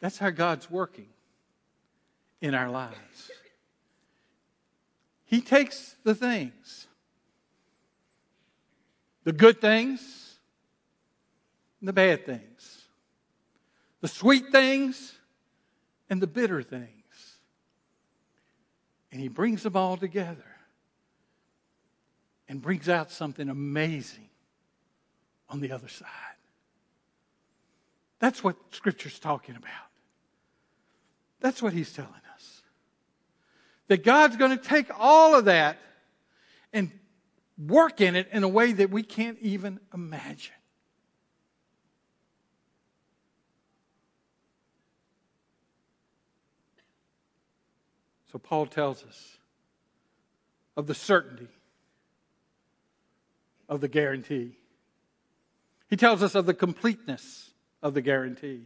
That's 0.00 0.18
how 0.18 0.30
God's 0.30 0.68
working 0.68 1.06
in 2.42 2.52
our 2.52 2.68
lives. 2.68 3.30
He 5.24 5.40
takes 5.40 5.94
the 6.02 6.16
things, 6.16 6.88
the 9.22 9.32
good 9.32 9.60
things, 9.60 10.34
and 11.78 11.88
the 11.88 11.92
bad 11.92 12.26
things, 12.26 12.88
the 14.00 14.08
sweet 14.08 14.50
things, 14.50 15.16
and 16.10 16.20
the 16.20 16.26
bitter 16.26 16.62
things. 16.62 17.03
And 19.14 19.22
he 19.22 19.28
brings 19.28 19.62
them 19.62 19.76
all 19.76 19.96
together 19.96 20.44
and 22.48 22.60
brings 22.60 22.88
out 22.88 23.12
something 23.12 23.48
amazing 23.48 24.28
on 25.48 25.60
the 25.60 25.70
other 25.70 25.86
side. 25.86 26.08
That's 28.18 28.42
what 28.42 28.56
Scripture's 28.72 29.20
talking 29.20 29.54
about. 29.54 29.70
That's 31.38 31.62
what 31.62 31.72
he's 31.72 31.92
telling 31.92 32.10
us. 32.34 32.62
that 33.86 34.02
God's 34.02 34.36
going 34.36 34.50
to 34.50 34.62
take 34.62 34.86
all 34.98 35.36
of 35.36 35.44
that 35.44 35.78
and 36.72 36.90
work 37.56 38.00
in 38.00 38.16
it 38.16 38.28
in 38.32 38.42
a 38.42 38.48
way 38.48 38.72
that 38.72 38.90
we 38.90 39.04
can't 39.04 39.38
even 39.40 39.78
imagine. 39.92 40.56
So 48.34 48.38
Paul 48.40 48.66
tells 48.66 49.04
us 49.04 49.38
of 50.76 50.88
the 50.88 50.94
certainty 50.94 51.46
of 53.68 53.80
the 53.80 53.86
guarantee. 53.86 54.56
He 55.88 55.94
tells 55.94 56.20
us 56.20 56.34
of 56.34 56.44
the 56.44 56.52
completeness 56.52 57.52
of 57.80 57.94
the 57.94 58.00
guarantee. 58.00 58.62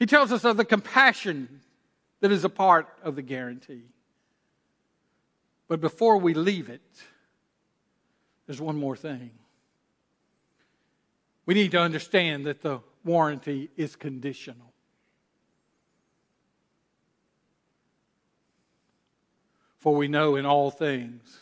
He 0.00 0.06
tells 0.06 0.32
us 0.32 0.44
of 0.44 0.56
the 0.56 0.64
compassion 0.64 1.60
that 2.18 2.32
is 2.32 2.42
a 2.42 2.48
part 2.48 2.88
of 3.04 3.14
the 3.14 3.22
guarantee. 3.22 3.84
But 5.68 5.80
before 5.80 6.16
we 6.16 6.34
leave 6.34 6.68
it, 6.68 6.82
there's 8.48 8.60
one 8.60 8.76
more 8.76 8.96
thing. 8.96 9.30
We 11.46 11.54
need 11.54 11.70
to 11.70 11.78
understand 11.78 12.46
that 12.46 12.62
the 12.62 12.80
warranty 13.04 13.70
is 13.76 13.94
conditional. 13.94 14.72
For 19.86 19.94
we 19.94 20.08
know 20.08 20.34
in 20.34 20.46
all 20.46 20.72
things 20.72 21.38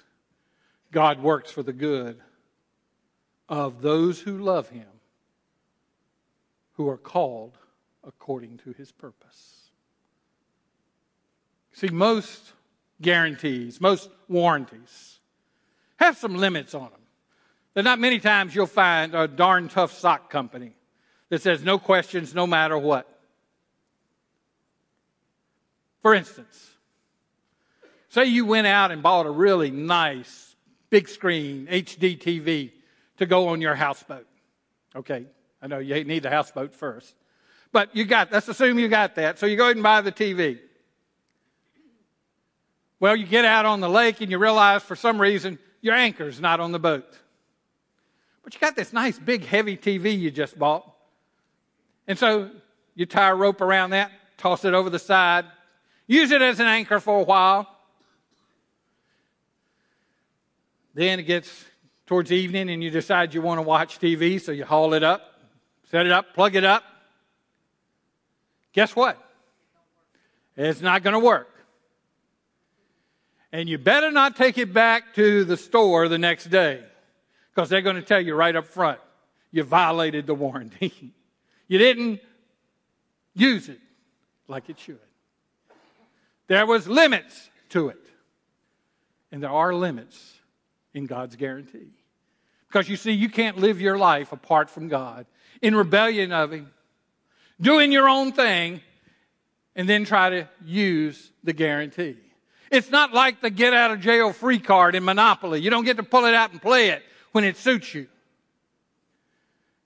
God 0.92 1.22
works 1.22 1.50
for 1.50 1.62
the 1.62 1.72
good 1.72 2.20
of 3.48 3.80
those 3.80 4.20
who 4.20 4.36
love 4.36 4.68
him, 4.68 4.84
who 6.74 6.86
are 6.90 6.98
called 6.98 7.56
according 8.06 8.58
to 8.58 8.74
his 8.74 8.92
purpose. 8.92 9.70
See, 11.72 11.88
most 11.88 12.52
guarantees, 13.00 13.80
most 13.80 14.10
warranties 14.28 15.20
have 15.96 16.18
some 16.18 16.36
limits 16.36 16.74
on 16.74 16.90
them. 16.90 17.00
There's 17.72 17.84
not 17.84 17.98
many 17.98 18.18
times 18.18 18.54
you'll 18.54 18.66
find 18.66 19.14
a 19.14 19.26
darn 19.26 19.68
tough 19.68 19.94
sock 19.94 20.28
company 20.28 20.76
that 21.30 21.40
says 21.40 21.64
no 21.64 21.78
questions, 21.78 22.34
no 22.34 22.46
matter 22.46 22.76
what. 22.76 23.08
For 26.02 26.12
instance, 26.12 26.73
say 28.14 28.26
you 28.26 28.46
went 28.46 28.68
out 28.68 28.92
and 28.92 29.02
bought 29.02 29.26
a 29.26 29.30
really 29.30 29.72
nice 29.72 30.54
big 30.88 31.08
screen 31.08 31.66
HD 31.66 32.16
TV 32.16 32.70
to 33.16 33.26
go 33.26 33.48
on 33.48 33.60
your 33.60 33.74
houseboat. 33.74 34.26
Okay, 34.94 35.26
I 35.60 35.66
know 35.66 35.78
you 35.78 36.04
need 36.04 36.22
the 36.22 36.30
houseboat 36.30 36.72
first. 36.72 37.12
But 37.72 37.94
you 37.96 38.04
got, 38.04 38.30
let's 38.30 38.46
assume 38.46 38.78
you 38.78 38.86
got 38.86 39.16
that. 39.16 39.40
So 39.40 39.46
you 39.46 39.56
go 39.56 39.64
ahead 39.64 39.74
and 39.74 39.82
buy 39.82 40.00
the 40.00 40.12
TV. 40.12 40.60
Well, 43.00 43.16
you 43.16 43.26
get 43.26 43.44
out 43.44 43.66
on 43.66 43.80
the 43.80 43.88
lake 43.88 44.20
and 44.20 44.30
you 44.30 44.38
realize 44.38 44.84
for 44.84 44.94
some 44.94 45.20
reason 45.20 45.58
your 45.80 45.96
anchor's 45.96 46.40
not 46.40 46.60
on 46.60 46.70
the 46.70 46.78
boat. 46.78 47.18
But 48.44 48.54
you 48.54 48.60
got 48.60 48.76
this 48.76 48.92
nice 48.92 49.18
big 49.18 49.44
heavy 49.44 49.76
TV 49.76 50.16
you 50.16 50.30
just 50.30 50.56
bought. 50.56 50.88
And 52.06 52.16
so 52.16 52.50
you 52.94 53.06
tie 53.06 53.30
a 53.30 53.34
rope 53.34 53.60
around 53.60 53.90
that, 53.90 54.12
toss 54.38 54.64
it 54.64 54.72
over 54.72 54.88
the 54.88 55.00
side, 55.00 55.46
use 56.06 56.30
it 56.30 56.42
as 56.42 56.60
an 56.60 56.66
anchor 56.68 57.00
for 57.00 57.18
a 57.18 57.24
while. 57.24 57.73
Then 60.94 61.18
it 61.18 61.24
gets 61.24 61.64
towards 62.06 62.30
evening 62.32 62.70
and 62.70 62.82
you 62.82 62.90
decide 62.90 63.34
you 63.34 63.42
want 63.42 63.58
to 63.58 63.62
watch 63.62 63.98
TV, 63.98 64.40
so 64.40 64.52
you 64.52 64.64
haul 64.64 64.94
it 64.94 65.02
up, 65.02 65.22
set 65.90 66.06
it 66.06 66.12
up, 66.12 66.34
plug 66.34 66.54
it 66.54 66.64
up. 66.64 66.84
Guess 68.72 68.96
what? 68.96 69.20
It's 70.56 70.80
not 70.80 71.02
going 71.02 71.14
to 71.14 71.20
work. 71.20 71.50
And 73.52 73.68
you 73.68 73.78
better 73.78 74.10
not 74.10 74.36
take 74.36 74.58
it 74.58 74.72
back 74.72 75.14
to 75.14 75.44
the 75.44 75.56
store 75.56 76.08
the 76.08 76.18
next 76.18 76.46
day 76.46 76.82
because 77.50 77.68
they're 77.68 77.82
going 77.82 77.96
to 77.96 78.02
tell 78.02 78.20
you 78.20 78.34
right 78.34 78.54
up 78.54 78.66
front 78.66 78.98
you 79.54 79.62
violated 79.62 80.26
the 80.26 80.34
warranty. 80.34 81.14
you 81.68 81.78
didn't 81.78 82.20
use 83.34 83.68
it 83.68 83.78
like 84.48 84.68
it 84.68 84.80
should. 84.80 84.98
There 86.48 86.66
was 86.66 86.88
limits 86.88 87.48
to 87.70 87.88
it. 87.88 88.04
And 89.30 89.40
there 89.40 89.50
are 89.50 89.72
limits 89.72 90.33
in 90.94 91.06
God's 91.06 91.36
guarantee. 91.36 91.88
Because 92.68 92.88
you 92.88 92.96
see, 92.96 93.12
you 93.12 93.28
can't 93.28 93.58
live 93.58 93.80
your 93.80 93.98
life 93.98 94.32
apart 94.32 94.70
from 94.70 94.88
God, 94.88 95.26
in 95.60 95.74
rebellion 95.74 96.32
of 96.32 96.52
Him, 96.52 96.70
doing 97.60 97.92
your 97.92 98.08
own 98.08 98.32
thing, 98.32 98.80
and 99.76 99.88
then 99.88 100.04
try 100.04 100.30
to 100.30 100.48
use 100.64 101.30
the 101.42 101.52
guarantee. 101.52 102.16
It's 102.70 102.90
not 102.90 103.12
like 103.12 103.40
the 103.40 103.50
get 103.50 103.74
out 103.74 103.90
of 103.90 104.00
jail 104.00 104.32
free 104.32 104.58
card 104.58 104.94
in 104.94 105.04
Monopoly. 105.04 105.60
You 105.60 105.70
don't 105.70 105.84
get 105.84 105.98
to 105.98 106.02
pull 106.02 106.24
it 106.24 106.34
out 106.34 106.52
and 106.52 106.60
play 106.60 106.88
it 106.88 107.02
when 107.32 107.44
it 107.44 107.56
suits 107.56 107.94
you. 107.94 108.08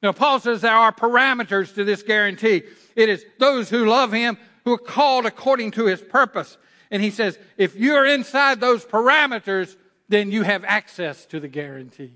Now, 0.03 0.12
Paul 0.12 0.40
says 0.40 0.61
there 0.61 0.73
are 0.73 0.92
parameters 0.92 1.75
to 1.75 1.85
this 1.85 2.03
guarantee. 2.03 2.62
It 2.94 3.09
is 3.09 3.25
those 3.38 3.68
who 3.68 3.85
love 3.85 4.12
him 4.12 4.38
who 4.64 4.75
are 4.75 4.79
called 4.79 5.27
according 5.27 5.73
to 5.73 5.87
his 5.87 6.01
purpose. 6.01 6.57
And 6.90 7.03
he 7.03 7.11
says, 7.11 7.38
if 7.57 7.75
you're 7.77 8.07
inside 8.07 8.61
those 8.61 8.85
parameters, 8.85 9.77
then 10.09 10.31
you 10.31 10.42
have 10.42 10.64
access 10.64 11.27
to 11.27 11.40
the 11.40 11.49
guarantee. 11.49 12.14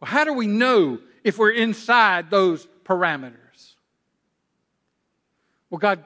Well, 0.00 0.10
how 0.10 0.24
do 0.24 0.34
we 0.34 0.46
know 0.46 0.98
if 1.24 1.38
we're 1.38 1.52
inside 1.52 2.30
those 2.30 2.66
parameters? 2.84 3.74
Well, 5.70 5.78
God 5.78 6.04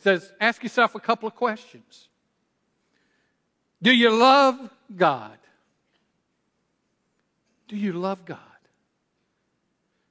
says, 0.00 0.32
ask 0.40 0.62
yourself 0.62 0.94
a 0.94 1.00
couple 1.00 1.28
of 1.28 1.34
questions. 1.34 2.08
Do 3.80 3.94
you 3.94 4.10
love 4.10 4.70
God? 4.94 5.36
Do 7.68 7.76
you 7.76 7.92
love 7.92 8.24
God? 8.24 8.38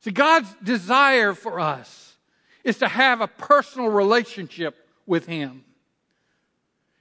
See, 0.02 0.12
God's 0.12 0.54
desire 0.64 1.34
for 1.34 1.60
us 1.60 2.16
is 2.64 2.80
to 2.80 2.88
have 2.88 3.22
a 3.22 3.28
personal 3.28 3.90
relationship 3.90 4.88
with 5.06 5.26
Him. 5.28 5.64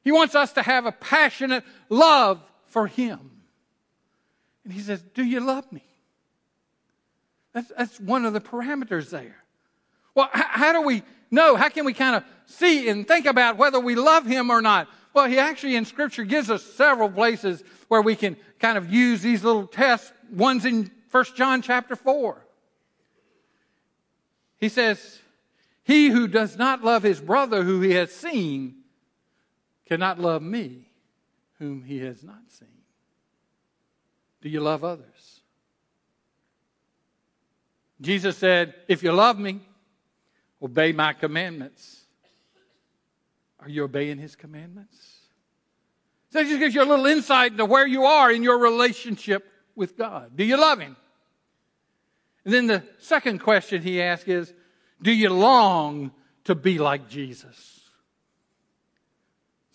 He 0.02 0.12
wants 0.12 0.34
us 0.34 0.52
to 0.54 0.62
have 0.62 0.86
a 0.86 0.92
passionate 0.92 1.64
love 1.88 2.42
for 2.66 2.86
Him. 2.86 3.18
And 4.64 4.72
He 4.72 4.80
says, 4.80 5.02
Do 5.14 5.24
you 5.24 5.40
love 5.40 5.70
me? 5.72 5.84
That's, 7.52 7.72
that's 7.76 8.00
one 8.00 8.24
of 8.24 8.32
the 8.32 8.40
parameters 8.40 9.10
there. 9.10 9.36
Well, 10.14 10.30
h- 10.34 10.44
how 10.46 10.72
do 10.72 10.82
we 10.82 11.02
know? 11.30 11.56
How 11.56 11.68
can 11.68 11.84
we 11.84 11.92
kind 11.92 12.16
of 12.16 12.24
see 12.46 12.88
and 12.88 13.06
think 13.06 13.26
about 13.26 13.56
whether 13.56 13.80
we 13.80 13.94
love 13.94 14.24
Him 14.24 14.50
or 14.50 14.62
not? 14.62 14.88
Well, 15.12 15.26
He 15.26 15.38
actually 15.38 15.76
in 15.76 15.84
Scripture 15.84 16.24
gives 16.24 16.50
us 16.50 16.62
several 16.62 17.10
places 17.10 17.62
where 17.88 18.02
we 18.02 18.16
can 18.16 18.36
kind 18.58 18.78
of 18.78 18.92
use 18.92 19.20
these 19.20 19.44
little 19.44 19.66
tests. 19.66 20.12
One's 20.30 20.64
in 20.64 20.90
1 21.10 21.24
John 21.34 21.60
chapter 21.60 21.96
4. 21.96 22.46
He 24.58 24.68
says, 24.68 25.18
He 25.82 26.08
who 26.08 26.28
does 26.28 26.56
not 26.56 26.84
love 26.84 27.02
his 27.02 27.20
brother 27.20 27.64
who 27.64 27.80
he 27.80 27.92
has 27.92 28.12
seen 28.12 28.79
cannot 29.90 30.20
love 30.20 30.40
me, 30.40 30.88
whom 31.58 31.82
he 31.82 31.98
has 31.98 32.22
not 32.22 32.48
seen. 32.48 32.68
Do 34.40 34.48
you 34.48 34.60
love 34.60 34.84
others? 34.84 35.40
Jesus 38.00 38.38
said, 38.38 38.72
If 38.86 39.02
you 39.02 39.12
love 39.12 39.36
me, 39.36 39.60
obey 40.62 40.92
my 40.92 41.12
commandments. 41.12 42.04
Are 43.58 43.68
you 43.68 43.82
obeying 43.82 44.18
his 44.18 44.36
commandments? 44.36 44.96
So 46.30 46.38
that 46.38 46.48
just 46.48 46.60
gives 46.60 46.74
you 46.74 46.82
a 46.82 46.86
little 46.86 47.06
insight 47.06 47.52
into 47.52 47.64
where 47.64 47.86
you 47.86 48.04
are 48.04 48.30
in 48.30 48.44
your 48.44 48.58
relationship 48.58 49.44
with 49.74 49.98
God. 49.98 50.36
Do 50.36 50.44
you 50.44 50.56
love 50.56 50.78
him? 50.78 50.96
And 52.44 52.54
then 52.54 52.68
the 52.68 52.84
second 52.98 53.40
question 53.40 53.82
he 53.82 54.00
asks 54.00 54.28
is, 54.28 54.54
do 55.02 55.12
you 55.12 55.30
long 55.30 56.12
to 56.44 56.54
be 56.54 56.78
like 56.78 57.08
Jesus? 57.08 57.79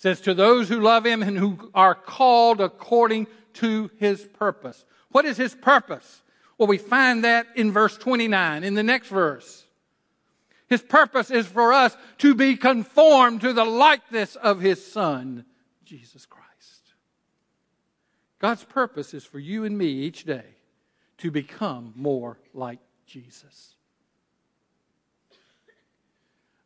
Says, 0.05 0.21
To 0.21 0.35
those 0.35 0.69
who 0.69 0.81
love 0.81 1.03
him 1.03 1.23
and 1.23 1.35
who 1.35 1.71
are 1.73 1.95
called 1.95 2.61
according 2.61 3.25
to 3.53 3.89
his 3.97 4.23
purpose. 4.23 4.85
What 5.09 5.25
is 5.25 5.35
his 5.35 5.55
purpose? 5.55 6.21
Well, 6.59 6.67
we 6.67 6.77
find 6.77 7.23
that 7.23 7.47
in 7.55 7.71
verse 7.71 7.97
29, 7.97 8.63
in 8.63 8.75
the 8.75 8.83
next 8.83 9.07
verse. 9.07 9.65
His 10.67 10.83
purpose 10.83 11.31
is 11.31 11.47
for 11.47 11.73
us 11.73 11.97
to 12.19 12.35
be 12.35 12.55
conformed 12.55 13.41
to 13.41 13.51
the 13.51 13.65
likeness 13.65 14.35
of 14.35 14.61
his 14.61 14.85
Son, 14.85 15.43
Jesus 15.83 16.27
Christ. 16.27 16.93
God's 18.37 18.63
purpose 18.63 19.15
is 19.15 19.25
for 19.25 19.39
you 19.39 19.63
and 19.63 19.75
me 19.75 19.87
each 19.87 20.23
day 20.23 20.45
to 21.17 21.31
become 21.31 21.93
more 21.95 22.37
like 22.53 22.79
Jesus. 23.07 23.74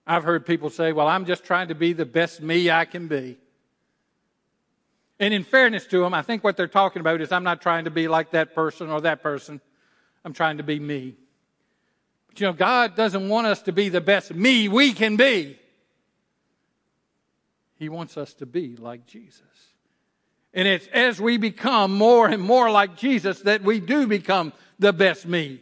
I've 0.10 0.24
heard 0.24 0.44
people 0.44 0.72
say, 0.72 0.92
well, 0.92 1.08
I'm 1.08 1.26
just 1.26 1.44
trying 1.44 1.68
to 1.68 1.76
be 1.76 1.94
the 1.94 2.04
best 2.04 2.42
me 2.42 2.72
I 2.72 2.86
can 2.86 3.08
be. 3.08 3.38
And 5.20 5.32
in 5.36 5.44
fairness 5.44 5.86
to 5.86 6.00
them, 6.00 6.16
I 6.16 6.24
think 6.24 6.44
what 6.44 6.58
they're 6.58 6.68
talking 6.68 7.00
about 7.00 7.22
is 7.22 7.32
I'm 7.32 7.44
not 7.44 7.62
trying 7.62 7.86
to 7.86 7.92
be 7.92 8.08
like 8.08 8.32
that 8.32 8.56
person 8.56 8.90
or 8.90 9.02
that 9.02 9.22
person. 9.22 9.62
I'm 10.26 10.34
trying 10.34 10.58
to 10.58 10.64
be 10.64 10.80
me. 10.80 11.14
But 12.28 12.40
you 12.40 12.48
know, 12.48 12.54
God 12.54 12.96
doesn't 12.96 13.30
want 13.30 13.46
us 13.46 13.62
to 13.64 13.72
be 13.72 13.90
the 13.90 14.02
best 14.02 14.34
me 14.34 14.68
we 14.68 14.94
can 14.94 15.16
be. 15.16 15.60
He 17.76 17.88
wants 17.88 18.18
us 18.18 18.34
to 18.36 18.48
be 18.48 18.78
like 18.78 19.06
Jesus. 19.06 19.44
And 20.56 20.68
it's 20.68 20.88
as 20.88 21.22
we 21.22 21.38
become 21.38 21.96
more 21.96 22.28
and 22.28 22.42
more 22.42 22.72
like 22.72 22.98
Jesus 22.98 23.42
that 23.42 23.62
we 23.62 23.80
do 23.80 24.08
become 24.08 24.54
the 24.80 24.92
best 24.92 25.28
me. 25.28 25.62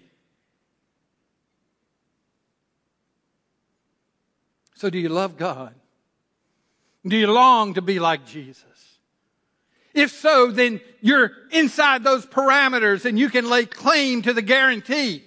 So, 4.77 4.91
do 4.91 4.99
you 4.99 5.09
love 5.09 5.37
God? 5.37 5.73
Do 7.03 7.17
you 7.17 7.25
long 7.25 7.73
to 7.73 7.81
be 7.81 7.97
like 7.97 8.27
Jesus? 8.27 8.63
If 9.95 10.11
so, 10.11 10.51
then 10.51 10.81
you're 11.01 11.31
inside 11.49 12.03
those 12.03 12.27
parameters 12.27 13.03
and 13.03 13.17
you 13.17 13.29
can 13.29 13.49
lay 13.49 13.65
claim 13.65 14.21
to 14.21 14.33
the 14.33 14.43
guarantee. 14.43 15.23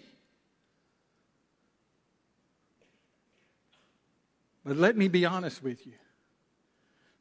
But 4.64 4.76
let 4.76 4.96
me 4.96 5.08
be 5.08 5.26
honest 5.26 5.64
with 5.64 5.84
you. 5.84 5.94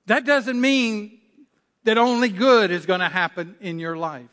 That 0.05 0.23
doesn't 0.23 0.61
mean 0.61 1.17
that 1.85 1.97
only 1.97 2.29
good 2.29 2.69
is 2.69 2.85
going 2.85 2.99
to 2.99 3.09
happen 3.09 3.55
in 3.59 3.79
your 3.79 3.97
life. 3.97 4.27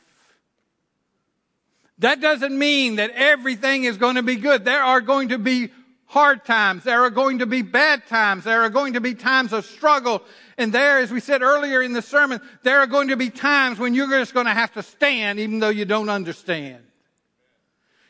That 2.01 2.21
doesn't 2.21 2.59
mean 2.59 2.97
that 2.97 3.13
everything 3.13 3.85
is 3.85 3.97
going 3.97 4.17
to 4.17 4.23
be 4.23 4.37
good. 4.37 4.67
There 4.67 4.83
are 4.83 5.01
going 5.01 5.31
to 5.31 5.39
be 5.39 5.71
hard 6.07 6.45
times. 6.45 6.85
There 6.85 7.03
are 7.03 7.11
going 7.11 7.41
to 7.41 7.47
be 7.47 7.63
bad 7.63 8.07
times. 8.07 8.45
There 8.45 8.63
are 8.63 8.71
going 8.71 8.95
to 8.95 9.01
be 9.01 9.15
times 9.15 9.53
of 9.53 9.67
struggle. 9.67 10.23
And 10.57 10.73
there, 10.73 10.99
as 10.99 11.11
we 11.11 11.21
said 11.21 11.43
earlier 11.43 11.83
in 11.83 11.93
the 11.93 12.03
sermon, 12.03 12.41
there 12.63 12.81
are 12.81 12.87
going 12.87 13.09
to 13.09 13.17
be 13.17 13.31
times 13.31 13.79
when 13.79 13.95
you're 13.95 14.09
just 14.09 14.33
going 14.33 14.47
to 14.47 14.55
have 14.55 14.73
to 14.73 14.83
stand 14.83 15.39
even 15.39 15.59
though 15.59 15.69
you 15.69 15.85
don't 15.85 16.09
understand. 16.09 16.83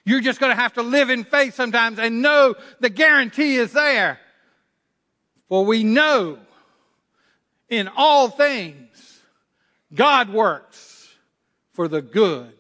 You're 0.05 0.21
just 0.21 0.39
going 0.39 0.55
to 0.55 0.61
have 0.61 0.75
to 0.75 0.83
live 0.83 1.11
in 1.11 1.25
faith 1.25 1.55
sometimes 1.55 1.99
and 1.99 2.23
know 2.23 2.55
the 2.79 2.91
guarantee 2.91 3.57
is 3.57 3.73
there. 3.73 4.21
For 5.49 5.65
we 5.65 5.83
know 5.83 6.39
in 7.69 7.89
all 7.97 8.29
things 8.29 9.21
God 9.93 10.31
works 10.31 11.09
for 11.73 11.89
the 11.89 12.03
good 12.03 12.53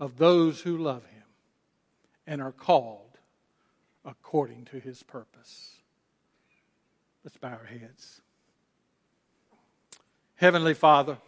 of 0.00 0.16
those 0.16 0.60
who 0.60 0.78
love 0.78 1.04
him 1.04 1.22
and 2.26 2.40
are 2.40 2.52
called 2.52 3.07
according 4.08 4.64
to 4.64 4.80
his 4.80 5.02
purpose. 5.02 5.76
Let's 7.22 7.36
bow 7.36 7.50
our 7.50 7.64
heads. 7.64 8.22
Heavenly 10.36 10.72
Father, 10.72 11.18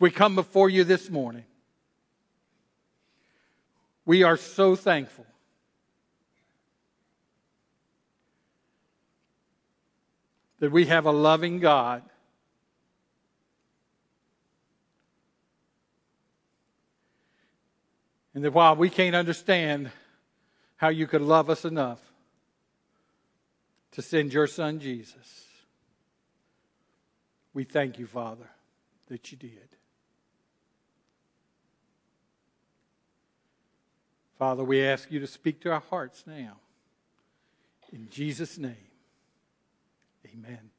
we 0.00 0.10
come 0.10 0.34
before 0.34 0.68
you 0.68 0.82
this 0.82 1.08
morning. 1.08 1.44
We 4.04 4.24
are 4.24 4.36
so 4.36 4.74
thankful 4.74 5.26
that 10.58 10.72
we 10.72 10.86
have 10.86 11.06
a 11.06 11.12
loving 11.12 11.60
God 11.60 12.02
And 18.38 18.44
that 18.44 18.52
while 18.52 18.76
we 18.76 18.88
can't 18.88 19.16
understand 19.16 19.90
how 20.76 20.90
you 20.90 21.08
could 21.08 21.22
love 21.22 21.50
us 21.50 21.64
enough 21.64 21.98
to 23.90 24.00
send 24.00 24.32
your 24.32 24.46
son 24.46 24.78
Jesus, 24.78 25.44
we 27.52 27.64
thank 27.64 27.98
you, 27.98 28.06
Father, 28.06 28.48
that 29.08 29.32
you 29.32 29.38
did. 29.38 29.68
Father, 34.38 34.62
we 34.62 34.84
ask 34.84 35.10
you 35.10 35.18
to 35.18 35.26
speak 35.26 35.58
to 35.62 35.72
our 35.72 35.82
hearts 35.90 36.22
now. 36.24 36.58
In 37.92 38.08
Jesus' 38.08 38.56
name, 38.56 38.76
amen. 40.32 40.70